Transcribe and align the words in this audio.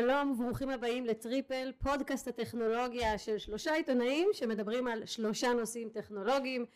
שלום 0.00 0.30
וברוכים 0.30 0.70
הבאים 0.70 1.06
לטריפל, 1.06 1.72
פודקאסט 1.78 2.28
הטכנולוגיה 2.28 3.18
של 3.18 3.38
שלושה 3.38 3.74
עיתונאים 3.74 4.28
שמדברים 4.32 4.86
על 4.86 5.06
שלושה 5.06 5.52
נושאים 5.52 5.88
טכנולוגיים. 5.88 6.66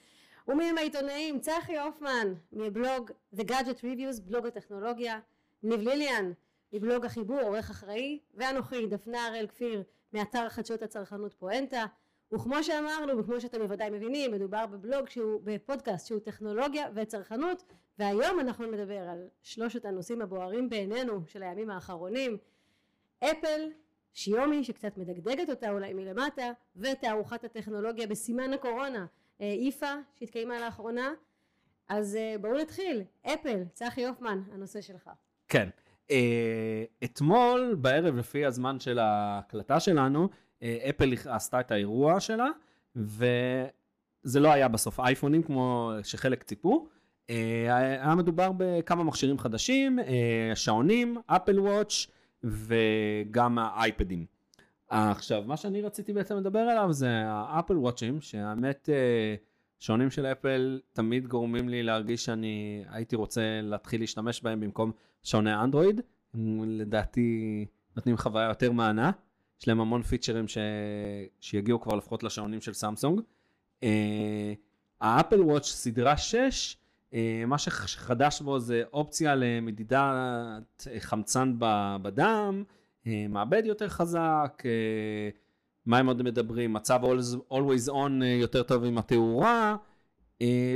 ומי 0.49 0.65
הם 0.65 0.79
העיתונאים? 0.79 1.41
צחי 1.41 1.79
הופמן 1.79 2.35
מבלוג 2.53 3.11
The 3.37 3.41
Gadget 3.41 3.81
Reviews, 3.83 4.23
בלוג 4.23 4.47
הטכנולוגיה, 4.47 5.21
ניב 5.63 5.81
ליליאן 5.81 6.33
מבלוג 6.73 7.05
החיבור, 7.05 7.41
עורך 7.41 7.71
אחראי, 7.71 8.19
ואנוכי 8.35 8.87
דפנה 8.87 9.27
הראל 9.27 9.47
כפיר 9.47 9.83
מאתר 10.13 10.49
חדשות 10.49 10.83
הצרכנות 10.83 11.35
פואנטה. 11.35 11.87
וכמו 12.33 12.63
שאמרנו 12.63 13.19
וכמו 13.19 13.41
שאתם 13.41 13.59
בוודאי 13.59 13.91
מבינים 13.91 14.33
מדובר 14.33 14.67
בבלוג 14.67 15.09
שהוא 15.09 15.41
בפודקאסט 15.45 16.07
שהוא 16.07 16.21
טכנולוגיה 16.21 16.89
וצרכנות 16.95 17.65
והיום 17.99 18.41
אנחנו 18.41 18.67
נדבר 18.67 18.99
על 18.99 19.29
שלושת 19.43 19.85
הנושאים 19.85 20.23
הבוערים 20.23 20.69
בעינינו 20.69 21.21
של 21.27 21.43
הימים 21.43 21.71
האחרונים 21.71 22.39
אפל, 23.25 23.61
שיומי 24.15 24.65
שקצת 24.65 24.97
מדגדגת 24.97 25.51
אותה 25.51 25.71
אולי 25.71 25.95
מלמטה 25.95 26.51
ותערוכת 26.77 27.45
הטכנולוגיה 27.45 28.07
בסימן 28.07 28.53
הקורונה 28.53 29.07
איפה 29.41 29.87
שהתקיימה 30.15 30.61
לאחרונה. 30.61 31.13
אז 31.89 32.17
אה, 32.17 32.35
בואו 32.41 32.59
נתחיל. 32.59 33.03
אפל 33.27 33.65
צחי 33.73 34.07
הופמן 34.07 34.43
הנושא 34.53 34.81
שלך. 34.81 35.11
כן. 35.49 35.69
אה, 36.11 36.85
אתמול 37.05 37.77
בערב 37.81 38.17
לפי 38.17 38.45
הזמן 38.45 38.81
של 38.81 38.99
ההקלטה 38.99 39.81
שלנו 39.81 40.29
אפל 40.89 41.13
עשתה 41.27 41.61
את 41.61 41.71
האירוע 41.71 42.21
שלה 42.21 42.49
וזה 42.97 44.41
לא 44.41 44.53
היה 44.53 44.69
בסוף. 44.69 45.01
אייפונים 45.01 45.43
כמו 45.43 45.93
שחלק 46.03 46.43
ציפו. 46.43 46.89
היה 47.69 48.15
מדובר 48.17 48.51
בכמה 48.57 49.05
מכשירים 49.05 49.39
חדשים 49.39 49.99
שעונים 50.55 51.17
אפל 51.27 51.61
וואץ' 51.61 52.07
וגם 52.45 53.59
האייפדים. 53.59 54.27
עכשיו 54.89 55.43
מה 55.47 55.57
שאני 55.57 55.83
רציתי 55.83 56.13
בעצם 56.13 56.37
לדבר 56.37 56.59
עליו 56.59 56.93
זה 56.93 57.09
האפל 57.27 57.77
וואצ'ים 57.77 58.21
שהאמת 58.21 58.89
שעונים 59.79 60.11
של 60.11 60.27
אפל 60.27 60.81
תמיד 60.93 61.27
גורמים 61.27 61.69
לי 61.69 61.83
להרגיש 61.83 62.25
שאני 62.25 62.85
הייתי 62.89 63.17
רוצה 63.17 63.61
להתחיל 63.63 64.01
להשתמש 64.01 64.43
בהם 64.43 64.61
במקום 64.61 64.93
שעוני 65.23 65.55
אנדרואיד 65.55 66.01
לדעתי 66.67 67.67
נותנים 67.97 68.17
חוויה 68.17 68.49
יותר 68.49 68.73
מענה. 68.73 69.11
יש 69.61 69.69
להם 69.69 69.81
המון 69.81 70.03
פיצ'רים 70.03 70.49
ש... 70.49 70.59
שיגיעו 71.41 71.81
כבר 71.81 71.95
לפחות 71.95 72.23
לשעונים 72.23 72.61
של 72.61 72.73
סמסונג. 72.73 73.21
האפל 75.01 75.43
וואץ' 75.43 75.67
סדרה 75.67 76.17
6 76.17 76.35
אה, 76.35 76.78
מה 77.47 77.59
שחדש 77.59 78.43
בו 78.43 78.59
זה 78.61 78.83
אופציה 78.93 79.35
למדידת 79.35 80.87
חמצן 80.99 81.55
בדם, 82.03 82.65
אה, 83.07 83.27
מעבד 83.29 83.63
יותר 83.65 83.89
חזק, 83.89 84.63
אה, 84.65 85.29
מה 85.87 85.99
הם 85.99 86.07
עוד 86.07 86.23
מדברים, 86.23 86.73
מצב 86.73 87.01
always 87.51 87.89
on 87.89 88.25
יותר 88.25 88.63
טוב 88.63 88.85
עם 88.85 88.99
התאורה, 88.99 89.77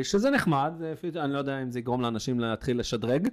שזה 0.03 0.31
נחמד, 0.31 0.73
אני 1.17 1.33
לא 1.33 1.39
יודע 1.39 1.63
אם 1.63 1.71
זה 1.71 1.79
יגרום 1.79 2.01
לאנשים 2.01 2.41
להתחיל 2.41 2.79
לשדרג. 2.79 3.29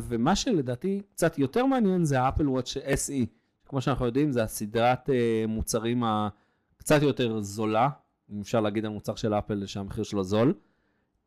ומה 0.00 0.36
שלדעתי 0.36 1.02
קצת 1.10 1.38
יותר 1.38 1.66
מעניין 1.66 2.04
זה 2.04 2.20
האפל 2.20 2.48
וואץ' 2.48 2.76
SE, 2.76 3.26
כמו 3.68 3.80
שאנחנו 3.80 4.06
יודעים 4.06 4.32
זה 4.32 4.42
הסדרת 4.42 5.08
מוצרים 5.48 6.02
הקצת 6.04 7.02
יותר 7.02 7.40
זולה, 7.40 7.88
אם 8.32 8.40
אפשר 8.40 8.60
להגיד 8.60 8.84
על 8.84 8.90
מוצר 8.90 9.14
של 9.14 9.34
אפל 9.34 9.66
שהמחיר 9.66 10.04
שלו 10.04 10.24
זול. 10.24 10.54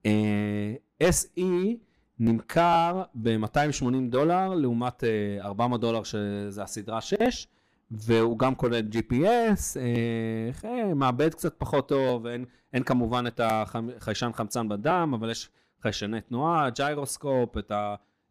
Uh, 0.06 0.08
SE 1.04 1.42
נמכר 2.20 3.04
ב-280 3.16 4.10
דולר 4.10 4.54
לעומת 4.54 5.04
uh, 5.04 5.46
400 5.46 5.82
דולר 5.82 6.04
שזה 6.04 6.64
הסדרה 6.64 7.02
6 7.02 7.48
והוא 7.92 8.40
גם 8.40 8.56
כולל 8.56 8.82
GPS, 8.92 9.78
uh, 10.64 10.68
מעבד 10.96 11.34
קצת 11.34 11.56
פחות 11.58 11.90
טוב, 11.90 12.28
אין, 12.28 12.46
אין 12.74 12.84
כמובן 12.84 13.28
את 13.28 13.42
החיישן 13.44 14.32
חמצן 14.34 14.70
בדם, 14.70 15.12
אבל 15.20 15.32
יש 15.32 15.50
חיישני 15.82 16.22
תנועה, 16.22 16.70
ג'יירוסקופ, 16.70 17.58
את 17.58 17.72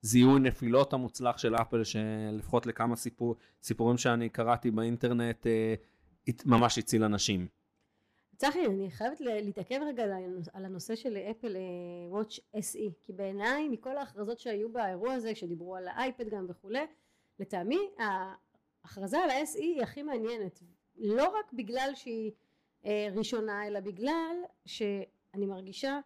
הזיהוי 0.03 0.41
נפילות 0.41 0.93
המוצלח 0.93 1.39
של 1.39 1.55
אפל, 1.55 1.85
שלפחות 1.85 2.67
לכמה 2.67 2.97
סיפור, 2.97 3.37
סיפורים 3.63 3.99
שאני 3.99 4.29
קראתי 4.29 4.71
באינטרנט, 4.71 5.47
ממש 6.45 6.79
הציל 6.79 7.05
אנשים. 7.05 7.47
צחי, 8.37 8.67
אני 8.67 8.91
חייבת 8.91 9.21
להתעכב 9.21 9.81
רגע 9.87 10.05
על 10.53 10.65
הנושא 10.65 10.95
של 10.95 11.17
אפל 11.17 11.57
וואץ' 12.09 12.39
SE, 12.57 12.93
כי 13.03 13.13
בעיניי 13.13 13.69
מכל 13.69 13.97
ההכרזות 13.97 14.39
שהיו 14.39 14.73
באירוע 14.73 15.13
הזה, 15.13 15.35
שדיברו 15.35 15.77
על 15.77 15.89
האייפד 15.89 16.29
גם 16.29 16.47
וכולי, 16.49 16.87
לטעמי 17.39 17.79
ההכרזה 17.99 19.19
על 19.19 19.31
ה-SE 19.31 19.59
היא 19.59 19.83
הכי 19.83 20.03
מעניינת, 20.03 20.61
לא 20.97 21.29
רק 21.39 21.53
בגלל 21.53 21.91
שהיא 21.95 22.33
אה, 22.87 23.09
ראשונה, 23.13 23.67
אלא 23.67 23.81
בגלל 23.81 24.37
שאני 24.67 25.47
מרגישה 25.47 26.01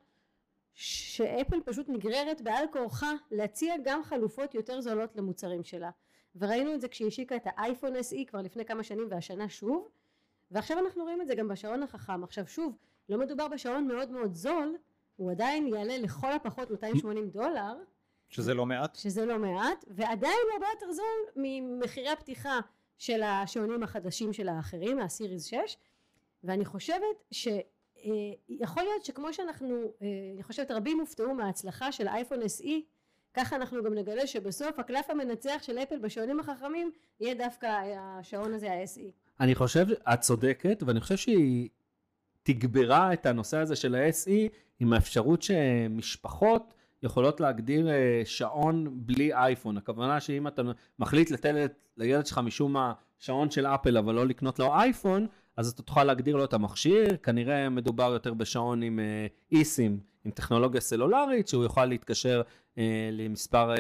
שאפל 0.75 1.61
פשוט 1.65 1.89
נגררת 1.89 2.43
בעל 2.43 2.65
כורחה 2.73 3.13
להציע 3.31 3.75
גם 3.85 4.03
חלופות 4.03 4.55
יותר 4.55 4.81
זולות 4.81 5.17
למוצרים 5.17 5.65
שלה. 5.65 5.91
וראינו 6.37 6.75
את 6.75 6.81
זה 6.81 6.89
כשהיא 6.89 7.09
השיקה 7.09 7.37
את 7.37 7.43
האייפון 7.45 7.97
SE 7.97 8.27
כבר 8.27 8.43
לפני 8.43 8.65
כמה 8.65 8.83
שנים 8.83 9.07
והשנה 9.11 9.49
שוב, 9.49 9.89
ועכשיו 10.51 10.79
אנחנו 10.79 11.03
רואים 11.03 11.21
את 11.21 11.27
זה 11.27 11.35
גם 11.35 11.49
בשעון 11.49 11.83
החכם. 11.83 12.25
עכשיו 12.25 12.47
שוב, 12.47 12.77
לא 13.09 13.19
מדובר 13.19 13.49
בשעון 13.49 13.89
מאוד 13.89 14.11
מאוד 14.11 14.35
זול, 14.35 14.77
הוא 15.17 15.31
עדיין 15.31 15.67
יעלה 15.67 15.99
לכל 15.99 16.33
הפחות 16.33 16.71
280 16.71 17.31
דולר. 17.31 17.75
שזה 18.29 18.55
לא 18.55 18.67
מעט. 18.67 18.95
שזה 18.97 19.27
לא 19.27 19.39
מעט, 19.39 19.85
ועדיין 19.89 20.39
הוא 20.45 20.53
הרבה 20.53 20.67
יותר 20.75 20.93
זול 20.93 21.05
ממחירי 21.37 22.09
הפתיחה 22.09 22.61
של 22.99 23.23
השעונים 23.23 23.83
החדשים 23.83 24.33
של 24.33 24.49
האחרים, 24.49 24.97
מהסיריס 24.97 25.45
6, 25.45 25.57
ואני 26.45 26.65
חושבת 26.65 27.25
שיכול 27.31 28.83
להיות 28.83 29.05
שכמו 29.05 29.33
שאנחנו, 29.33 29.93
אה, 30.03 30.07
אני 30.35 30.43
חושבת 30.43 30.71
רבים 30.71 31.01
הופתעו 31.01 31.35
מההצלחה 31.35 31.93
של 31.93 32.09
אייפון 32.09 32.43
SE, 32.43 32.69
ככה 33.35 33.57
אנחנו 33.57 33.83
גם 33.83 33.95
נגלה 33.95 34.27
שבסוף 34.27 34.79
הקלף 34.79 35.11
המנצח 35.11 35.63
של 35.63 35.79
אפל 35.79 35.99
בשעונים 35.99 36.41
החכמים 36.41 36.91
יהיה 37.21 37.35
דווקא 37.35 37.67
השעון 37.99 38.55
הזה 38.55 38.73
ה-SE. 38.73 39.28
אני 39.41 39.55
חושב, 39.55 39.87
את 40.13 40.21
צודקת, 40.21 40.83
ואני 40.87 41.01
חושב 41.01 41.17
שהיא 41.17 41.69
תגברה 42.43 43.13
את 43.13 43.27
הנושא 43.27 43.57
הזה 43.57 43.77
של 43.77 43.95
ה-SE 43.95 44.31
עם 44.81 44.93
האפשרות 44.93 45.43
שמשפחות 45.43 46.75
יכולות 47.03 47.41
להגדיר 47.41 47.89
אה, 47.89 48.23
שעון 48.25 48.89
בלי 48.93 49.35
אייפון. 49.35 49.77
הכוונה 49.77 50.21
שאם 50.21 50.47
אתה 50.47 50.63
מחליט 50.99 51.31
לתת 51.31 51.73
לילד 51.97 52.27
שלך 52.27 52.39
משום 52.39 52.73
מה 52.73 52.93
שעון 53.19 53.51
של 53.51 53.67
אפל 53.67 53.97
אבל 53.97 54.15
לא 54.15 54.27
לקנות 54.27 54.59
לו 54.59 54.75
אייפון, 54.75 55.27
אז 55.57 55.69
אתה 55.69 55.83
תוכל 55.83 56.05
להגדיר 56.05 56.37
לו 56.37 56.45
את 56.45 56.53
המכשיר, 56.53 57.17
כנראה 57.17 57.69
מדובר 57.69 58.11
יותר 58.13 58.35
בשעון 58.35 58.83
עם 58.83 59.01
איסים, 59.53 59.93
אה, 59.93 59.99
עם 60.25 60.31
טכנולוגיה 60.31 60.81
סלולרית, 60.81 61.49
שהוא 61.49 61.63
יוכל 61.63 61.85
להתקשר 61.85 62.43
אה, 62.79 63.09
למספר 63.13 63.75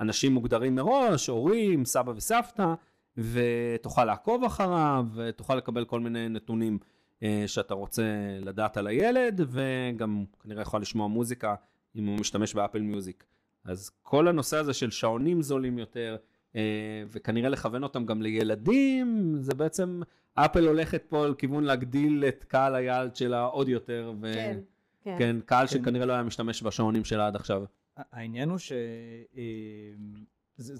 אנשים 0.00 0.32
מוגדרים 0.32 0.74
מראש, 0.74 1.26
הורים, 1.26 1.84
סבא 1.84 2.12
וסבתא. 2.16 2.74
ותוכל 3.16 4.04
לעקוב 4.04 4.44
אחריו, 4.44 5.06
ותוכל 5.14 5.54
לקבל 5.54 5.84
כל 5.84 6.00
מיני 6.00 6.28
נתונים 6.28 6.78
אה, 7.22 7.44
שאתה 7.46 7.74
רוצה 7.74 8.02
לדעת 8.40 8.76
על 8.76 8.86
הילד, 8.86 9.40
וגם 9.48 10.24
כנראה 10.42 10.62
יכול 10.62 10.80
לשמוע 10.80 11.08
מוזיקה 11.08 11.54
אם 11.96 12.06
הוא 12.06 12.20
משתמש 12.20 12.54
באפל 12.54 12.80
מיוזיק. 12.80 13.24
אז 13.64 13.90
כל 14.02 14.28
הנושא 14.28 14.56
הזה 14.56 14.72
של 14.72 14.90
שעונים 14.90 15.42
זולים 15.42 15.78
יותר, 15.78 16.16
אה, 16.56 17.02
וכנראה 17.08 17.48
לכוון 17.48 17.82
אותם 17.82 18.06
גם 18.06 18.22
לילדים, 18.22 19.36
זה 19.40 19.54
בעצם, 19.54 20.00
אפל 20.34 20.66
הולכת 20.66 21.02
פה 21.08 21.26
לכיוון 21.26 21.64
להגדיל 21.64 22.24
את 22.28 22.44
קהל 22.44 22.74
היעד 22.74 23.16
שלה 23.16 23.44
עוד 23.44 23.68
יותר, 23.68 24.12
ו... 24.20 24.32
כן, 24.34 24.58
כן. 25.04 25.16
כן, 25.18 25.36
קהל 25.46 25.66
כן. 25.66 25.72
שכנראה 25.72 26.06
לא 26.06 26.12
היה 26.12 26.22
משתמש 26.22 26.62
בשעונים 26.62 27.04
שלה 27.04 27.26
עד 27.26 27.36
עכשיו. 27.36 27.64
העניין 27.96 28.50
הוא 28.50 28.58
שזה 28.58 28.74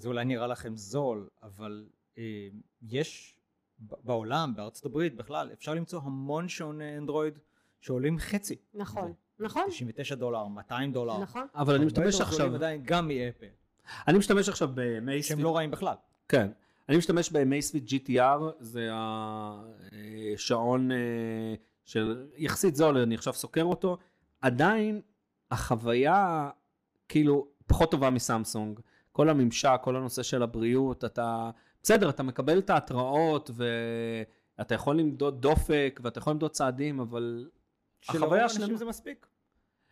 אה, 0.03 0.05
אולי 0.05 0.25
נראה 0.25 0.47
לכם 0.47 0.75
זול, 0.75 1.27
אבל 1.43 1.85
יש 2.81 3.35
בעולם, 3.79 4.53
בארצות 4.55 4.85
הברית 4.85 5.15
בכלל, 5.15 5.49
אפשר 5.53 5.73
למצוא 5.73 6.01
המון 6.03 6.49
שעוני 6.49 6.97
אנדרואיד 6.97 7.39
שעולים 7.81 8.19
חצי. 8.19 8.55
נכון, 8.73 9.13
נכון. 9.39 9.63
99 9.67 10.15
דולר, 10.15 10.47
200 10.47 10.91
דולר. 10.91 11.19
נכון. 11.19 11.47
אבל 11.55 11.75
אני 11.75 11.85
משתמש 11.85 12.21
עכשיו... 12.21 12.55
עדיין 12.55 12.81
גם 12.85 13.07
מאפל. 13.07 13.45
אני 14.07 14.17
משתמש 14.17 14.49
עכשיו 14.49 14.69
במייספיט. 14.73 15.37
שהם 15.37 15.43
לא 15.43 15.55
רעים 15.55 15.71
בכלל. 15.71 15.95
כן. 16.27 16.51
אני 16.89 16.97
משתמש 16.97 17.29
במייספיט 17.29 17.89
GTR, 17.89 18.41
זה 18.59 18.89
השעון 18.93 20.91
אה, 20.91 20.97
של 21.85 22.27
יחסית 22.37 22.75
זול, 22.75 22.97
אני 22.97 23.15
עכשיו 23.15 23.33
סוקר 23.33 23.63
אותו. 23.63 23.97
עדיין 24.41 25.01
החוויה 25.51 26.49
כאילו 27.09 27.47
פחות 27.67 27.91
טובה 27.91 28.09
מסמסונג. 28.09 28.79
כל 29.11 29.29
הממשק, 29.29 29.79
כל 29.83 29.95
הנושא 29.95 30.23
של 30.23 30.43
הבריאות, 30.43 31.05
אתה 31.05 31.49
בסדר, 31.85 32.09
אתה 32.09 32.23
מקבל 32.23 32.59
את 32.59 32.69
ההתראות 32.69 33.49
ואתה 34.57 34.75
יכול 34.75 34.99
למדוד 34.99 35.41
דופק 35.41 35.99
ואתה 36.03 36.19
יכול 36.19 36.33
למדוד 36.33 36.51
צעדים, 36.51 36.99
אבל 36.99 37.49
החוויה 38.09 38.49
שלנו 38.49 38.77
זה 38.77 38.85
מספיק. 38.85 39.27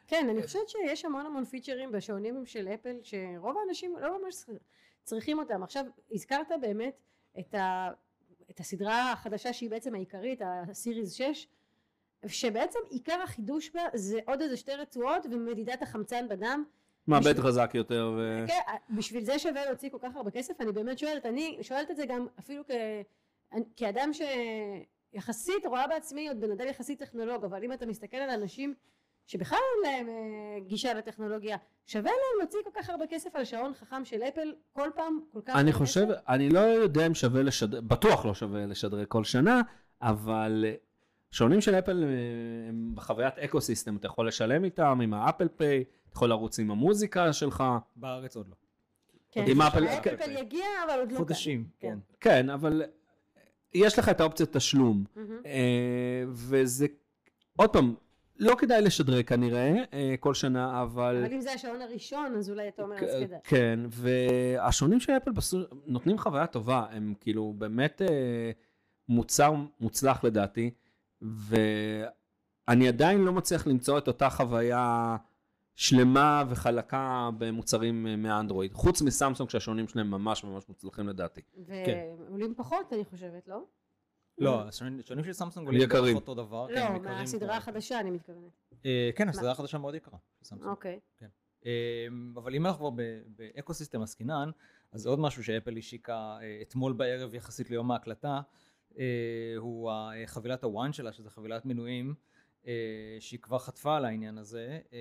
כן, 0.07 0.27
אני 0.29 0.43
חושבת 0.43 0.69
שיש 0.69 1.05
המון 1.05 1.25
המון 1.25 1.45
פיצ'רים 1.45 1.91
בשעונים 1.91 2.45
של 2.45 2.67
אפל, 2.67 2.95
שרוב 3.03 3.57
האנשים 3.57 3.95
לא 4.01 4.21
ממש 4.21 4.35
צריכים 5.03 5.39
אותם. 5.39 5.63
עכשיו, 5.63 5.85
הזכרת 6.11 6.47
באמת 6.61 6.99
את, 7.39 7.53
ה, 7.53 7.89
את 8.49 8.59
הסדרה 8.59 9.11
החדשה 9.11 9.53
שהיא 9.53 9.69
בעצם 9.69 9.95
העיקרית, 9.95 10.41
הסיריז 10.45 11.13
6, 11.13 11.47
שבעצם 12.27 12.79
עיקר 12.89 13.21
החידוש 13.23 13.69
בה 13.69 13.81
זה 13.93 14.19
עוד 14.25 14.41
איזה 14.41 14.57
שתי 14.57 14.75
רצועות 14.75 15.25
ומדידת 15.31 15.81
החמצן 15.81 16.27
בדם. 16.29 16.63
בשביל- 17.07 17.41
חזק 17.41 17.71
יותר. 17.73 18.13
ו... 18.17 18.43
כן, 18.47 18.95
בשביל 18.95 19.23
זה 19.23 19.39
שווה 19.39 19.65
להוציא 19.65 19.89
כל 19.89 19.97
כך 20.01 20.15
הרבה 20.15 20.31
כסף, 20.31 20.61
אני 20.61 20.71
באמת 20.71 20.99
שואלת, 20.99 21.25
אני 21.25 21.57
שואלת 21.61 21.91
את 21.91 21.95
זה 21.95 22.05
גם 22.05 22.27
אפילו 22.39 22.63
כ... 22.67 22.71
כאדם 23.75 24.09
שיחסית 24.13 25.65
רואה 25.65 25.87
בעצמי 25.87 26.27
עוד 26.27 26.41
בן 26.41 26.51
אדם 26.51 26.67
יחסית 26.67 26.99
טכנולוג, 26.99 27.45
אבל 27.45 27.63
אם 27.63 27.73
אתה 27.73 27.85
מסתכל 27.85 28.17
על 28.17 28.29
אנשים 28.29 28.73
שבכלל 29.27 29.57
אין 29.85 29.91
להם 29.93 30.09
אה, 30.09 30.59
גישה 30.67 30.93
לטכנולוגיה, 30.93 31.57
שווה 31.85 32.11
להם 32.11 32.39
להוציא 32.39 32.59
כל 32.63 32.69
כך 32.81 32.89
הרבה 32.89 33.07
כסף 33.07 33.35
על 33.35 33.45
שעון 33.45 33.73
חכם 33.73 34.05
של 34.05 34.21
אפל 34.23 34.53
כל 34.73 34.89
פעם 34.95 35.19
כל 35.33 35.41
כך 35.45 35.55
אני 35.55 35.73
חושב, 35.73 36.05
כסף? 36.11 36.29
אני 36.29 36.49
לא 36.49 36.59
יודע 36.59 37.07
אם 37.07 37.13
שווה 37.13 37.43
לשדר, 37.43 37.81
בטוח 37.81 38.25
לא 38.25 38.33
שווה 38.33 38.65
לשדרג 38.65 39.05
כל 39.07 39.23
שנה, 39.23 39.61
אבל 40.01 40.65
אה, 40.67 40.73
שעונים 41.31 41.61
של 41.61 41.75
אפל 41.75 42.03
אה, 42.03 42.09
הם 42.69 42.91
בחוויית 42.95 43.39
ecosystem, 43.39 43.95
אתה 43.95 44.07
יכול 44.07 44.27
לשלם 44.27 44.63
איתם, 44.63 44.99
עם 45.03 45.13
האפל 45.13 45.47
פיי, 45.47 45.83
יכול 46.15 46.29
לרוץ 46.29 46.59
עם 46.59 46.71
המוזיקה 46.71 47.33
שלך, 47.33 47.63
בארץ 47.95 48.35
עוד 48.35 48.47
לא. 48.47 48.55
כן, 49.31 49.45
עם 49.47 49.61
אפל- 49.61 49.87
אפל 49.87 50.13
אפל 50.15 50.31
יגיע 50.37 50.65
אבל 50.85 50.99
עוד 50.99 51.11
לא. 51.11 51.17
חודשים, 51.17 51.67
כן. 51.79 51.87
כן. 52.19 52.29
כן, 52.29 52.49
אבל 52.49 52.83
יש 53.73 53.99
לך 53.99 54.09
את 54.09 54.19
האופציית 54.21 54.57
תשלום. 54.57 55.03
אה, 55.45 56.23
וזה, 56.27 56.85
עוד 57.55 57.69
פעם, 57.69 57.95
לא 58.39 58.55
כדאי 58.57 58.81
לשדרג 58.81 59.25
כנראה 59.25 59.75
אה, 59.93 60.15
כל 60.19 60.33
שנה, 60.33 60.81
אבל... 60.81 61.23
אבל 61.25 61.33
אם 61.33 61.41
זה 61.41 61.53
השעון 61.53 61.81
הראשון 61.81 62.35
אז 62.37 62.49
אולי 62.49 62.67
אתה 62.67 62.81
אומר 62.83 62.95
אז 62.95 63.09
כדאי. 63.23 63.39
כן, 63.43 63.79
והשעונים 63.89 64.99
של 64.99 65.11
אפל 65.17 65.31
בסו- 65.31 65.57
נותנים 65.85 66.17
חוויה 66.17 66.47
טובה, 66.47 66.85
הם 66.91 67.13
כאילו 67.19 67.53
באמת 67.57 68.01
אה, 68.01 68.51
מוצר 69.09 69.53
מוצלח 69.79 70.23
לדעתי, 70.23 70.71
ואני 71.21 72.87
עדיין 72.87 73.21
לא 73.21 73.33
מצליח 73.33 73.67
למצוא 73.67 73.97
את 73.97 74.07
אותה 74.07 74.29
חוויה 74.29 75.15
שלמה 75.75 76.43
וחלקה 76.49 77.29
במוצרים 77.37 78.07
אה, 78.07 78.15
מהאנדרואיד, 78.15 78.73
חוץ 78.73 79.01
מסמסונג 79.01 79.49
שהשעונים 79.49 79.87
שלהם 79.87 80.11
ממש 80.11 80.43
ממש 80.43 80.63
מוצלחים 80.69 81.07
לדעתי. 81.07 81.41
ועולים 81.67 82.53
פחות 82.57 82.93
אני 82.93 83.05
חושבת, 83.05 83.47
לא? 83.47 83.63
לא, 84.37 84.67
השעונים 84.67 85.23
של 85.23 85.33
סמסונג 85.33 85.67
עולים 85.67 85.81
יקרים. 85.81 86.03
בערך 86.03 86.15
אותו 86.15 86.35
דבר. 86.35 86.67
כן, 86.75 86.93
לא, 86.93 86.99
מהסדרה 86.99 87.57
החדשה 87.57 87.99
אני 87.99 88.11
מתכוונת. 88.11 88.51
אה, 88.85 89.09
כן, 89.15 89.29
הסדרה 89.29 89.51
החדשה 89.51 89.77
מאוד 89.77 89.95
יקרה. 89.95 90.17
אוקיי. 90.61 90.99
אמ, 91.65 92.33
אבל 92.37 92.55
אם 92.55 92.65
אנחנו 92.65 92.79
כבר 92.79 93.03
ב 93.27 93.73
ecosystem 93.73 94.01
עסקינן, 94.01 94.49
אז 94.91 95.07
עוד 95.07 95.19
משהו 95.19 95.43
שאפל 95.43 95.77
השיקה 95.77 96.37
אה, 96.41 96.59
אתמול 96.61 96.93
בערב 96.93 97.33
יחסית 97.33 97.69
ליום 97.69 97.91
ההקלטה, 97.91 98.41
אה, 98.97 99.53
הוא 99.57 99.91
חבילת 100.25 100.63
הוואן 100.63 100.93
שלה, 100.93 101.13
שזה 101.13 101.29
חבילת 101.29 101.65
מנויים, 101.65 102.09
אה, 102.09 102.32
שהיא 103.19 103.39
כבר 103.39 103.59
חטפה 103.59 103.97
על 103.97 104.05
העניין 104.05 104.37
הזה, 104.37 104.79
אה, 104.93 104.97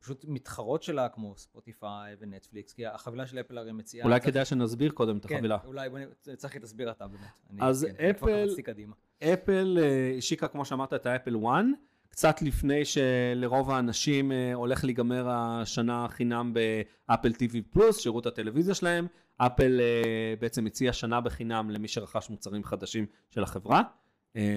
פשוט 0.00 0.24
מתחרות 0.28 0.82
שלה 0.82 1.08
כמו 1.08 1.36
ספוטיפיי 1.36 2.16
ונטפליקס, 2.20 2.72
כי 2.72 2.86
החבילה 2.86 3.26
של 3.26 3.40
אפל 3.40 3.58
הרי 3.58 3.72
מציעה... 3.72 4.06
אולי 4.06 4.20
כדאי 4.20 4.44
שנסביר 4.44 4.90
קודם 4.90 5.16
את 5.16 5.26
כן, 5.26 5.34
החבילה. 5.34 5.58
אולי 5.64 5.88
בוא 5.88 5.98
צחי 6.36 6.58
תסביר 6.58 6.90
אתה 6.90 7.06
באמת. 7.06 7.40
אז 7.60 7.86
כן, 7.88 7.94
אני 7.98 8.10
אפל-. 8.10 8.54
אפל 9.24 9.78
אה, 9.82 10.14
השיקה, 10.18 10.48
כמו 10.48 10.64
שאמרת, 10.64 10.92
את 10.92 11.06
האפל 11.06 11.36
1, 11.36 11.64
קצת 12.10 12.42
לפני 12.42 12.82
שלרוב 12.84 13.70
האנשים 13.70 14.32
אה, 14.32 14.54
הולך 14.54 14.84
להיגמר 14.84 15.28
השנה 15.28 16.06
חינם 16.08 16.54
באפל 16.54 17.30
TV 17.30 17.56
פלוס, 17.70 17.98
שירות 17.98 18.26
הטלוויזיה 18.26 18.74
שלהם. 18.74 19.06
אפל 19.36 19.80
אה, 19.80 20.34
בעצם 20.40 20.66
הציעה 20.66 20.92
שנה 20.92 21.20
בחינם 21.20 21.70
למי 21.70 21.88
שרכש 21.88 22.30
מוצרים 22.30 22.64
חדשים 22.64 23.06
של 23.30 23.42
החברה, 23.42 23.78
אה, 23.78 23.82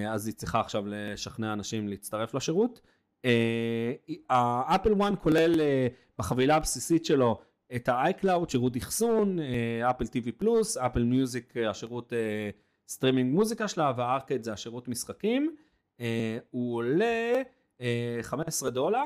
אז 0.10 0.28
היא 0.28 0.36
צריכה 0.36 0.60
עכשיו 0.60 0.84
לשכנע 0.88 1.54
אנשים 1.54 1.88
להצטרף 1.88 2.34
לשירות. 2.34 2.82
אה, 3.26 3.94
האפל 4.30 4.94
1 5.02 5.14
כולל 5.22 5.62
אה, 5.62 5.88
בחבילה 6.18 6.56
הבסיסית 6.56 7.06
שלו 7.06 7.40
את 7.76 7.90
ה-iCloud, 7.90 8.50
שירות 8.50 8.78
אחסון, 8.78 9.40
אה, 9.40 9.90
אפל 9.90 10.04
TV 10.04 10.32
פלוס, 10.38 10.78
אפל 10.78 11.04
מיוזיק, 11.04 11.58
אה, 11.58 11.70
השירות 11.70 12.14
אה, 12.14 12.50
סטרימינג 12.88 13.36
מוזיקה 13.36 13.68
שלה, 13.68 13.94
והארקד 13.98 14.44
זה 14.44 14.54
השירות 14.54 14.88
משחקים. 14.88 15.56
אה, 16.00 16.38
הוא 16.52 16.76
עולה 16.76 17.42
אה, 17.82 18.20
15 18.22 18.70
דולר, 18.70 19.04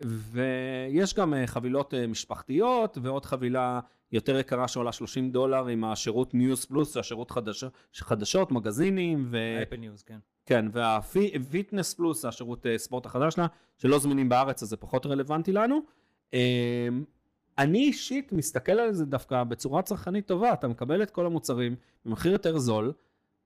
ויש 0.00 1.14
גם 1.14 1.34
אה, 1.34 1.46
חבילות 1.46 1.94
אה, 1.94 2.06
משפחתיות, 2.06 2.98
ועוד 3.02 3.24
חבילה 3.24 3.80
יותר 4.12 4.38
יקרה 4.38 4.68
שעולה 4.68 4.92
30 4.92 5.30
דולר 5.30 5.66
עם 5.66 5.84
השירות 5.84 6.34
ניוז 6.34 6.64
פלוס, 6.64 6.96
השירות 6.96 7.30
חדש, 7.30 7.64
חדשות, 7.94 8.52
מגזינים, 8.52 9.26
ו... 9.30 9.38
אפל 9.62 9.76
ניוז, 9.76 10.02
כן. 10.02 10.18
כן, 10.46 10.66
והפיטנס 10.72 11.94
פלוס 11.94 12.24
השירות 12.24 12.66
אה, 12.66 12.78
ספורט 12.78 13.06
החדש 13.06 13.34
שלה, 13.34 13.46
שלא 13.78 13.98
זמינים 13.98 14.28
בארץ 14.28 14.62
אז 14.62 14.68
זה 14.68 14.76
פחות 14.76 15.06
רלוונטי 15.06 15.52
לנו. 15.52 15.80
אה, 16.34 16.88
אני 17.58 17.78
אישית 17.78 18.32
מסתכל 18.32 18.72
על 18.72 18.92
זה 18.92 19.04
דווקא 19.04 19.44
בצורה 19.44 19.82
צרכנית 19.82 20.26
טובה, 20.26 20.52
אתה 20.52 20.68
מקבל 20.68 21.02
את 21.02 21.10
כל 21.10 21.26
המוצרים 21.26 21.76
במחיר 22.04 22.32
יותר 22.32 22.58
זול. 22.58 22.92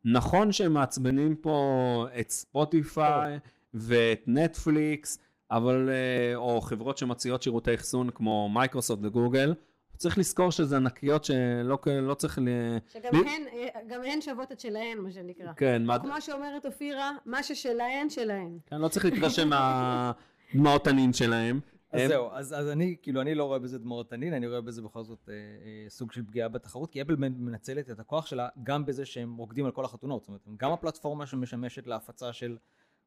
נכון 0.05 0.53
שהם 0.53 0.73
מעצבנים 0.73 1.37
פה 1.37 2.07
את 2.21 2.31
ספוטיפיי 2.31 3.39
ואת 3.75 4.23
נטפליקס, 4.27 5.19
אבל, 5.51 5.89
אה, 5.91 6.37
או 6.37 6.61
חברות 6.61 6.99
שמציעות 6.99 7.43
שירותי 7.43 7.75
אחסון 7.75 8.11
כמו 8.11 8.49
מייקרוסופט 8.49 9.01
וגוגל. 9.05 9.55
צריך 9.97 10.19
לזכור 10.19 10.51
שזה 10.53 10.77
ענקיות 10.77 11.25
שלא 11.25 11.79
לא 12.03 12.15
צריך 12.15 12.39
ל... 12.39 12.49
שגם 12.93 13.11
ב- 13.13 13.15
הן, 13.17 13.43
אה, 13.53 13.69
גם 13.89 14.01
הן 14.05 14.21
שוות 14.21 14.53
את 14.53 14.61
שלהן, 14.61 14.99
מה 14.99 15.11
שנקרא. 15.13 15.53
כן, 15.57 15.85
מה... 15.85 15.99
כמו 15.99 16.21
שאומרת 16.21 16.67
אופירה, 16.67 17.11
מה 17.27 17.43
ששלהן, 17.43 18.11
שלהן. 18.11 18.59
כן, 18.67 18.81
לא 18.81 18.89
צריך 18.89 19.05
להתרשם 19.05 19.49
מהדמעות 19.49 20.85
תנין 20.85 21.13
שלהם. 21.13 21.61
אז 21.93 22.01
הם- 22.01 22.09
זהו, 22.09 22.29
אז, 22.33 22.53
אז 22.59 22.69
אני, 22.69 22.97
כאילו, 23.03 23.21
אני 23.21 23.35
לא 23.35 23.45
רואה 23.45 23.59
בזה 23.59 23.79
דמעות 23.79 24.11
תנין, 24.11 24.35
אני 24.35 24.47
רואה 24.49 24.61
בזה 24.61 24.83
בכל 24.83 25.03
זאת 25.03 25.29
אה, 25.29 25.35
אה, 25.35 25.85
סוג 25.89 26.13
של 26.13 26.23
פגיעה 26.27 26.49
בתחרות, 26.49 26.91
כי 26.91 27.03
אפל 27.03 27.17
מנצלת 27.19 27.91
את 27.91 28.01
הכוח 28.01 28.27
שלה 28.27 28.49
גם 28.63 28.87
בזה 28.87 29.05
שהם 29.05 29.37
רוקדים 29.37 29.65
על 29.65 29.71
כל 29.73 29.85
החתונות. 29.85 30.23
זאת 30.23 30.29
אומרת, 30.29 30.41
הם 30.47 30.55
גם 30.59 30.73
הפלטפורמה 30.73 31.27
שמשמשת 31.27 31.87
להפצה 31.87 32.33
של 32.33 32.57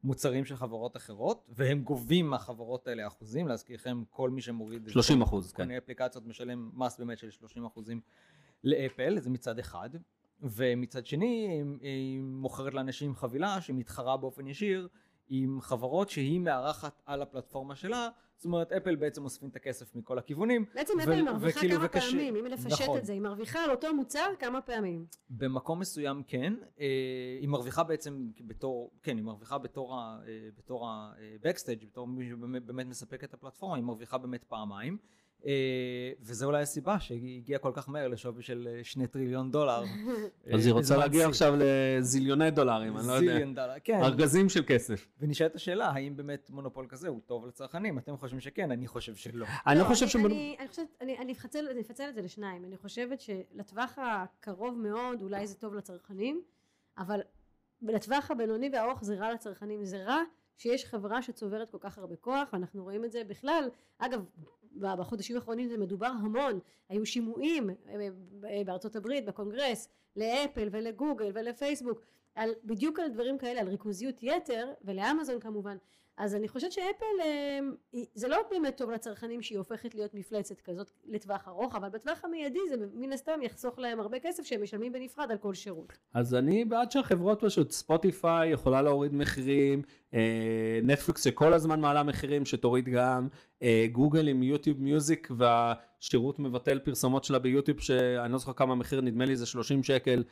מוצרים 0.04 0.46
של 0.46 0.56
חברות 0.56 0.98
אחרות, 0.98 1.46
והם 1.50 1.82
גובים 1.82 2.30
מהחברות 2.30 2.88
האלה 2.88 3.08
אחוזים, 3.08 3.48
להזכירכם, 3.48 4.04
כל 4.10 4.30
מי 4.30 4.42
שמוריד... 4.42 4.90
30 4.90 5.22
אחוז, 5.22 5.52
כל 5.52 5.58
כן. 5.58 5.68
מיני 5.68 5.78
אפליקציות 5.78 6.26
משלם 6.26 6.70
מס 6.74 7.00
באמת 7.00 7.18
של 7.18 7.32
30 7.32 7.66
אחוזים 7.66 8.02
לאפל, 8.64 9.20
זה 9.20 9.30
מצד 9.30 9.60
אחד. 9.60 9.90
ומצד 10.44 11.06
שני, 11.06 11.64
היא 11.82 12.22
מוכרת 12.22 12.74
לאנשים 12.74 13.16
חבילה 13.16 13.62
שמתחרה 13.62 14.18
באופן 14.18 14.48
ישיר 14.48 14.88
עם 15.34 15.62
חברות 15.62 16.10
שהיא 16.10 16.40
מארחת 16.40 17.02
על 17.06 17.22
הפלטפורמה 17.22 17.76
שלה, 17.76 18.10
זאת 18.36 18.46
אומרת 18.46 18.72
אפל 18.72 18.96
בעצם 18.96 19.24
אוספים 19.24 19.50
את 19.50 19.56
הכסף 19.56 19.96
מכל 19.96 20.18
הכיוונים. 20.18 20.66
בעצם 20.76 20.94
ו- 21.00 21.04
אפל 21.04 21.22
מרוויחה 21.22 21.60
וכאילו, 21.60 21.76
כמה 21.78 21.86
וקשה- 21.86 22.10
פעמים, 22.12 22.36
אם 22.36 22.46
לפשט 22.46 22.82
נכון. 22.82 22.98
את 22.98 23.06
זה, 23.06 23.14
היא 23.14 23.22
מרוויחה 23.22 23.64
על 23.64 23.72
אותו 23.72 23.94
מוצר 23.94 24.26
כמה 24.40 24.62
פעמים. 24.62 25.06
במקום 25.30 25.80
מסוים 25.80 26.24
כן, 26.28 26.54
אה, 26.80 26.86
היא 27.42 27.50
מרוויחה 27.50 27.84
בעצם 27.84 28.28
בתור, 28.48 28.92
כן, 29.04 29.18
היא 29.18 29.26
מרוויחה 29.26 29.58
בתור 29.58 29.96
ה- 29.96 30.20
אה, 30.28 30.50
בתור 30.58 30.90
ה-Backstage, 30.90 31.86
בתור 31.86 32.08
מי 32.08 32.30
שבאמת 32.30 32.66
באמת 32.66 32.86
מספק 32.88 33.24
את 33.24 33.34
הפלטפורמה, 33.34 33.76
היא 33.76 33.84
מרוויחה 33.84 34.18
באמת 34.18 34.44
פעמיים. 34.44 34.98
אה, 35.46 36.12
וזה 36.22 36.46
אולי 36.46 36.62
הסיבה 36.62 37.00
שהיא 37.00 37.38
הגיעה 37.38 37.60
כל 37.60 37.72
כך 37.74 37.90
מהר 37.90 38.08
לשווי 38.08 38.44
של 38.44 38.68
אה, 38.72 38.84
שני 38.84 39.08
טריליון 39.08 39.52
דולר. 39.52 39.84
אז 40.54 40.66
היא 40.66 40.72
אה, 40.72 40.78
רוצה 40.78 40.94
בזמן 40.94 41.00
להגיע. 41.00 41.28
עכשיו 41.28 41.54
לזיליוני 41.58 42.52
דולרים, 42.52 42.98
אני 42.98 43.08
לא 43.08 43.12
יודע. 43.12 43.34
זיליון 43.34 43.56
דולר, 43.56 43.74
כן. 43.84 44.00
ארגזים 44.04 44.50
של 44.50 44.64
כסף. 44.68 45.08
ונשאלת 45.20 45.56
השאלה, 45.56 45.88
האם 45.88 46.18
באמת 46.18 46.50
מונופול 46.50 46.86
כזה 46.90 47.08
הוא 47.08 47.20
טוב 47.26 47.46
לצרכנים? 47.46 47.98
אתם 47.98 48.18
חושבים 48.18 48.40
שכן, 48.40 48.72
אני 48.72 48.88
חושב 48.88 49.16
שלא. 49.16 49.46
אני 49.68 49.84
חושב 49.84 50.08
ש... 50.08 50.16
אני 51.02 51.32
אפצל 51.32 52.10
את 52.10 52.16
זה 52.16 52.22
לשניים. 52.22 52.66
אני 52.66 52.78
חושבת 52.78 53.22
שלטווח 53.22 53.98
הקרוב 53.98 54.78
מאוד 54.78 55.22
אולי 55.22 55.48
זה 55.48 55.56
טוב 55.56 55.76
לצרכנים, 55.76 56.42
אבל 56.98 57.20
לטווח 57.82 58.32
הבינוני 58.32 58.70
והארוך 58.74 59.04
זה 59.04 59.16
רע 59.16 59.34
לצרכנים. 59.34 59.86
זה 59.86 60.04
רע 60.04 60.22
שיש 60.58 60.86
חברה 60.86 61.22
שצוברת 61.22 61.70
כל 61.70 61.78
כך 61.80 61.98
הרבה 61.98 62.16
כוח, 62.16 62.50
ואנחנו 62.54 62.84
רואים 62.84 63.06
את 63.06 63.12
זה 63.12 63.24
בכלל. 63.24 63.70
אגב, 63.98 64.26
בחודשים 64.76 65.36
האחרונים 65.36 65.68
זה 65.70 65.78
מדובר 65.78 66.08
המון. 66.08 66.60
היו 66.90 67.06
שימועים 67.06 67.70
אה, 67.70 68.08
ב- 68.40 68.66
בארצות 68.66 68.96
הברית, 68.96 69.26
בקונגרס, 69.26 69.90
לאפל 70.16 70.68
ולגוגל 70.72 71.32
ולפייסבוק, 71.34 72.02
על, 72.36 72.50
בדיוק 72.64 73.00
על 73.00 73.10
דברים 73.10 73.38
כאלה, 73.38 73.62
על 73.62 73.68
ריכוזיות 73.68 74.16
יתר, 74.22 74.74
ולאמזון 74.82 75.40
כמובן. 75.40 75.78
אז 76.18 76.36
אני 76.36 76.48
חושבת 76.48 76.72
שאפל 76.72 77.22
אה, 77.24 77.60
זה 78.16 78.28
לא 78.28 78.38
באמת 78.52 78.78
טוב 78.78 78.92
לצרכנים 78.92 79.42
שהיא 79.42 79.58
הופכת 79.58 79.96
להיות 79.96 80.14
מפלצת 80.14 80.62
כזאת 80.62 80.92
לטווח 81.06 81.48
ארוך 81.48 81.76
אבל 81.76 81.90
בטווח 81.90 82.26
המיידי 82.26 82.60
זה 82.70 82.76
מן 82.94 83.14
הסתם 83.14 83.40
יחסוך 83.42 83.80
להם 83.80 84.00
הרבה 84.00 84.20
כסף 84.20 84.44
שהם 84.44 84.64
משלמים 84.64 84.94
בנפרד 84.94 85.32
על 85.32 85.38
כל 85.38 85.54
שירות. 85.54 85.94
אז 86.14 86.36
אני 86.36 86.66
בעד 86.66 86.92
שהחברות 86.92 87.40
פשוט, 87.42 87.72
ספוטיפיי 87.72 88.50
יכולה 88.50 88.82
להוריד 88.82 89.14
מחירים, 89.14 89.82
אה, 90.14 90.80
נטפליקס 90.84 91.24
שכל 91.24 91.54
הזמן 91.54 91.80
מעלה 91.80 92.04
מחירים 92.04 92.46
שתוריד 92.46 92.90
גם, 92.90 93.28
אה, 93.64 93.86
גוגל 93.92 94.28
עם 94.28 94.44
יוטיוב 94.44 94.82
מיוזיק 94.82 95.32
שירות 96.00 96.40
מבטל 96.40 96.80
פרסומות 96.80 97.24
שלה 97.24 97.40
ביוטיוב 97.40 97.80
שאני 97.80 98.32
לא 98.32 98.38
זוכר 98.38 98.54
כמה 98.54 98.76
מחיר 98.76 99.02
נדמה 99.02 99.26
לי 99.26 99.36
זה 99.36 99.46
30 99.46 99.84
שקל 99.84 100.24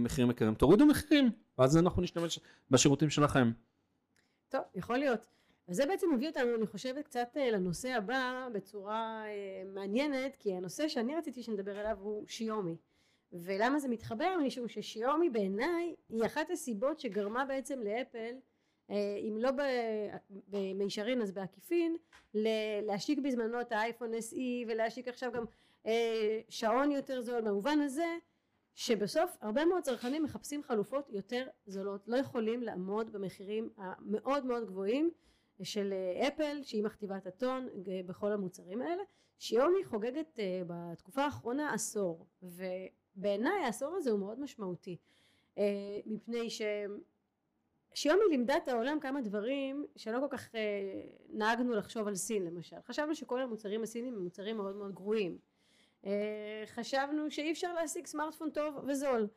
מחירים 0.00 0.30
יקרים 0.30 0.54
תורידו 0.54 0.86
מחירים 0.86 1.30
ואז 1.58 1.76
אנחנו 1.76 2.02
נשתמש 2.02 2.40
בשירותים 2.70 3.10
שלכם. 3.10 3.50
טוב 4.56 4.64
יכול 4.74 4.98
להיות. 4.98 5.26
וזה 5.68 5.86
בעצם 5.86 6.14
מביא 6.14 6.28
אותנו 6.28 6.54
אני 6.54 6.66
חושבת 6.66 7.04
קצת 7.04 7.28
אה, 7.36 7.50
לנושא 7.50 7.88
הבא 7.88 8.48
בצורה 8.52 9.24
אה, 9.26 9.62
מעניינת 9.74 10.36
כי 10.36 10.54
הנושא 10.54 10.88
שאני 10.88 11.16
רציתי 11.16 11.42
שנדבר 11.42 11.78
עליו 11.78 11.98
הוא 12.00 12.26
שיומי. 12.26 12.76
ולמה 13.32 13.78
זה 13.78 13.88
מתחבר? 13.88 14.36
משום 14.46 14.68
ששיומי 14.68 15.30
בעיניי 15.30 15.94
היא 16.08 16.26
אחת 16.26 16.50
הסיבות 16.50 17.00
שגרמה 17.00 17.44
בעצם 17.44 17.80
לאפל 17.82 18.34
אה, 18.90 19.16
אם 19.20 19.38
לא 19.38 19.50
במישרין 20.48 21.22
אז 21.22 21.32
בעקיפין 21.32 21.96
להשיק 22.82 23.18
בזמנו 23.18 23.60
את 23.60 23.72
האייפון 23.72 24.14
SE 24.14 24.68
ולהשיק 24.68 25.08
עכשיו 25.08 25.32
גם 25.32 25.44
שעון 26.48 26.90
יותר 26.90 27.20
זול. 27.20 27.40
במובן 27.40 27.80
הזה 27.80 28.16
שבסוף 28.76 29.36
הרבה 29.40 29.64
מאוד 29.64 29.82
צרכנים 29.82 30.22
מחפשים 30.22 30.62
חלופות 30.62 31.08
יותר 31.10 31.46
זולות. 31.66 32.08
לא 32.08 32.16
יכולים 32.16 32.62
לעמוד 32.62 33.12
במחירים 33.12 33.70
המאוד 33.76 34.46
מאוד 34.46 34.66
גבוהים 34.66 35.10
של 35.62 35.92
אה, 35.92 36.28
אפל 36.28 36.62
שהיא 36.62 36.84
מכתיבה 36.84 37.16
את 37.16 37.26
הטון 37.26 37.68
בכל 38.06 38.32
המוצרים 38.32 38.82
האלה 38.82 39.02
שיומי 39.38 39.84
חוגגת 39.84 40.38
בתקופה 40.66 41.24
האחרונה 41.24 41.74
עשור. 41.74 42.26
ובעיניי 42.42 43.64
העשור 43.64 43.94
הזה 43.96 44.10
הוא 44.10 44.18
מאוד 44.18 44.40
משמעותי 44.40 44.96
מפני 46.06 46.50
ש... 46.50 46.62
שיומי 47.96 48.22
לימדה 48.30 48.56
את 48.56 48.68
העולם 48.68 49.00
כמה 49.00 49.20
דברים 49.20 49.86
שלא 49.96 50.18
כל 50.20 50.36
כך 50.36 50.54
אה, 50.54 50.60
נהגנו 51.28 51.72
לחשוב 51.74 52.08
על 52.08 52.14
סין 52.14 52.44
למשל. 52.44 52.76
חשבנו 52.86 53.14
שכל 53.14 53.42
המוצרים 53.42 53.82
הסינים 53.82 54.14
הם 54.14 54.22
מוצרים 54.22 54.56
מאוד 54.56 54.76
מאוד 54.76 54.94
גרועים. 54.94 55.32
אה, 55.32 55.38
חשבנו 56.66 57.30
שאי 57.30 57.52
אפשר 57.52 57.74
להשיג 57.74 58.06
סמארטפון 58.06 58.50
טוב 58.50 58.74
וזול 58.86 59.28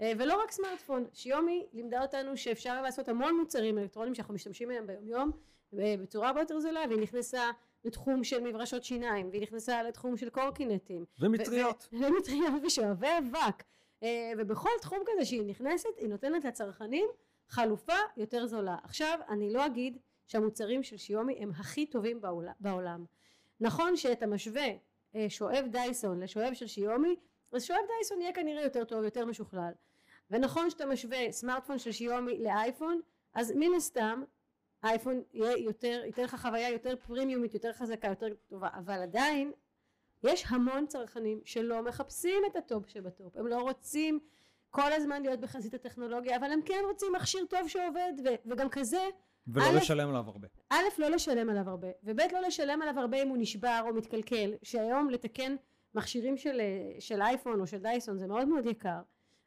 אה, 0.00 0.12
ולא 0.18 0.42
רק 0.42 0.50
סמארטפון 0.50 1.06
שיומי 1.12 1.66
לימדה 1.72 2.02
אותנו 2.02 2.36
שאפשר 2.36 2.82
לעשות 2.82 3.08
המון 3.08 3.36
מוצרים 3.36 3.78
אלקטרונים 3.78 4.14
שאנחנו 4.14 4.34
משתמשים 4.34 4.68
בהם 4.68 4.86
ביום 4.86 5.06
יום 5.08 5.30
אה, 5.78 5.94
בצורה 6.02 6.28
הרבה 6.28 6.40
יותר 6.40 6.60
זולה 6.60 6.80
והיא 6.88 7.00
נכנסה 7.00 7.50
לתחום 7.84 8.24
של 8.24 8.40
מברשות 8.40 8.84
שיניים 8.84 9.28
והיא 9.30 9.42
נכנסה 9.42 9.82
לתחום 9.82 10.16
של 10.16 10.30
קורקינטים 10.30 11.04
ומטריות 11.20 11.88
ומטריות 11.92 12.62
ושואבי 12.66 13.08
אבק 13.18 13.64
אה, 14.02 14.32
ובכל 14.38 14.70
תחום 14.80 14.98
כזה 15.06 15.24
שהיא 15.24 15.44
נכנסת 15.46 15.98
היא 15.98 16.08
נותנת 16.08 16.44
לצרכנים 16.44 17.06
חלופה 17.48 17.96
יותר 18.16 18.46
זולה. 18.46 18.76
עכשיו 18.82 19.18
אני 19.28 19.52
לא 19.52 19.66
אגיד 19.66 19.98
שהמוצרים 20.26 20.82
של 20.82 20.96
שיומי 20.96 21.36
הם 21.38 21.50
הכי 21.50 21.86
טובים 21.86 22.20
בעולם. 22.60 23.04
נכון 23.60 23.96
שאתה 23.96 24.26
משווה 24.26 24.62
אה, 24.62 24.76
שואב 25.28 25.66
דייסון 25.70 26.20
לשואב 26.20 26.54
של 26.54 26.66
שיומי 26.66 27.16
אז 27.52 27.64
שואב 27.64 27.80
דייסון 27.96 28.20
יהיה 28.20 28.32
כנראה 28.32 28.62
יותר 28.62 28.84
טוב 28.84 29.04
יותר 29.04 29.24
משוכלל. 29.24 29.72
ונכון 30.30 30.70
שאתה 30.70 30.86
משווה 30.86 31.32
סמארטפון 31.32 31.78
של 31.78 31.92
שיומי 31.92 32.38
לאייפון 32.38 33.00
אז 33.34 33.52
מן 33.56 33.74
הסתם 33.76 34.22
אייפון 34.84 35.22
יהיה 35.32 35.58
יותר 35.58 36.02
ייתן 36.06 36.22
לך 36.22 36.34
חוויה 36.34 36.70
יותר 36.70 36.96
פרימיומית 36.96 37.54
יותר 37.54 37.72
חזקה 37.72 38.08
יותר 38.08 38.34
טובה. 38.46 38.68
אבל 38.78 39.02
עדיין 39.02 39.52
יש 40.24 40.44
המון 40.48 40.86
צרכנים 40.86 41.40
שלא 41.44 41.82
מחפשים 41.82 42.42
את 42.46 42.56
הטופ 42.56 42.88
שבטופ. 42.88 43.36
הם 43.36 43.46
לא 43.46 43.60
רוצים 43.60 44.20
כל 44.70 44.92
הזמן 44.92 45.22
להיות 45.22 45.40
בחזית 45.40 45.74
הטכנולוגיה 45.74 46.36
אבל 46.36 46.52
הם 46.52 46.60
כן 46.62 46.82
רוצים 46.84 47.12
מכשיר 47.12 47.44
טוב 47.50 47.68
שעובד 47.68 48.12
ו- 48.24 48.50
וגם 48.50 48.68
כזה 48.68 49.08
ולא 49.46 49.64
א', 49.64 49.76
לשלם 49.76 50.08
עליו 50.08 50.24
הרבה. 50.26 50.48
א' 50.70 50.76
לא 50.98 51.08
לשלם 51.08 51.50
עליו 51.50 51.70
הרבה 51.70 51.88
וב' 52.02 52.20
לא 52.32 52.40
לשלם 52.40 52.82
עליו 52.82 53.00
הרבה 53.00 53.22
אם 53.22 53.28
הוא 53.28 53.36
נשבר 53.40 53.82
או 53.88 53.94
מתקלקל 53.94 54.54
שהיום 54.62 55.10
לתקן 55.10 55.56
מכשירים 55.94 56.36
של, 56.36 56.60
של 56.98 57.22
אייפון 57.22 57.60
או 57.60 57.66
של 57.66 57.78
דייסון 57.78 58.18
זה 58.18 58.26
מאוד 58.26 58.48
מאוד 58.48 58.66
יקר. 58.66 59.00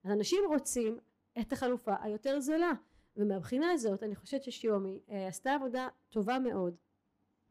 אז 0.04 0.12
אנשים 0.12 0.40
רוצים 0.48 0.98
את 1.40 1.54
החלופה 1.54 1.94
היותר 2.02 2.40
זולה 2.40 2.72
ומהבחינה 3.18 3.72
הזאת 3.72 4.04
אני 4.04 4.16
חושבת 4.16 4.44
ששיומי 4.44 5.00
אה, 5.10 5.28
עשתה 5.28 5.54
עבודה 5.54 5.88
טובה 6.10 6.40
מאוד 6.40 6.76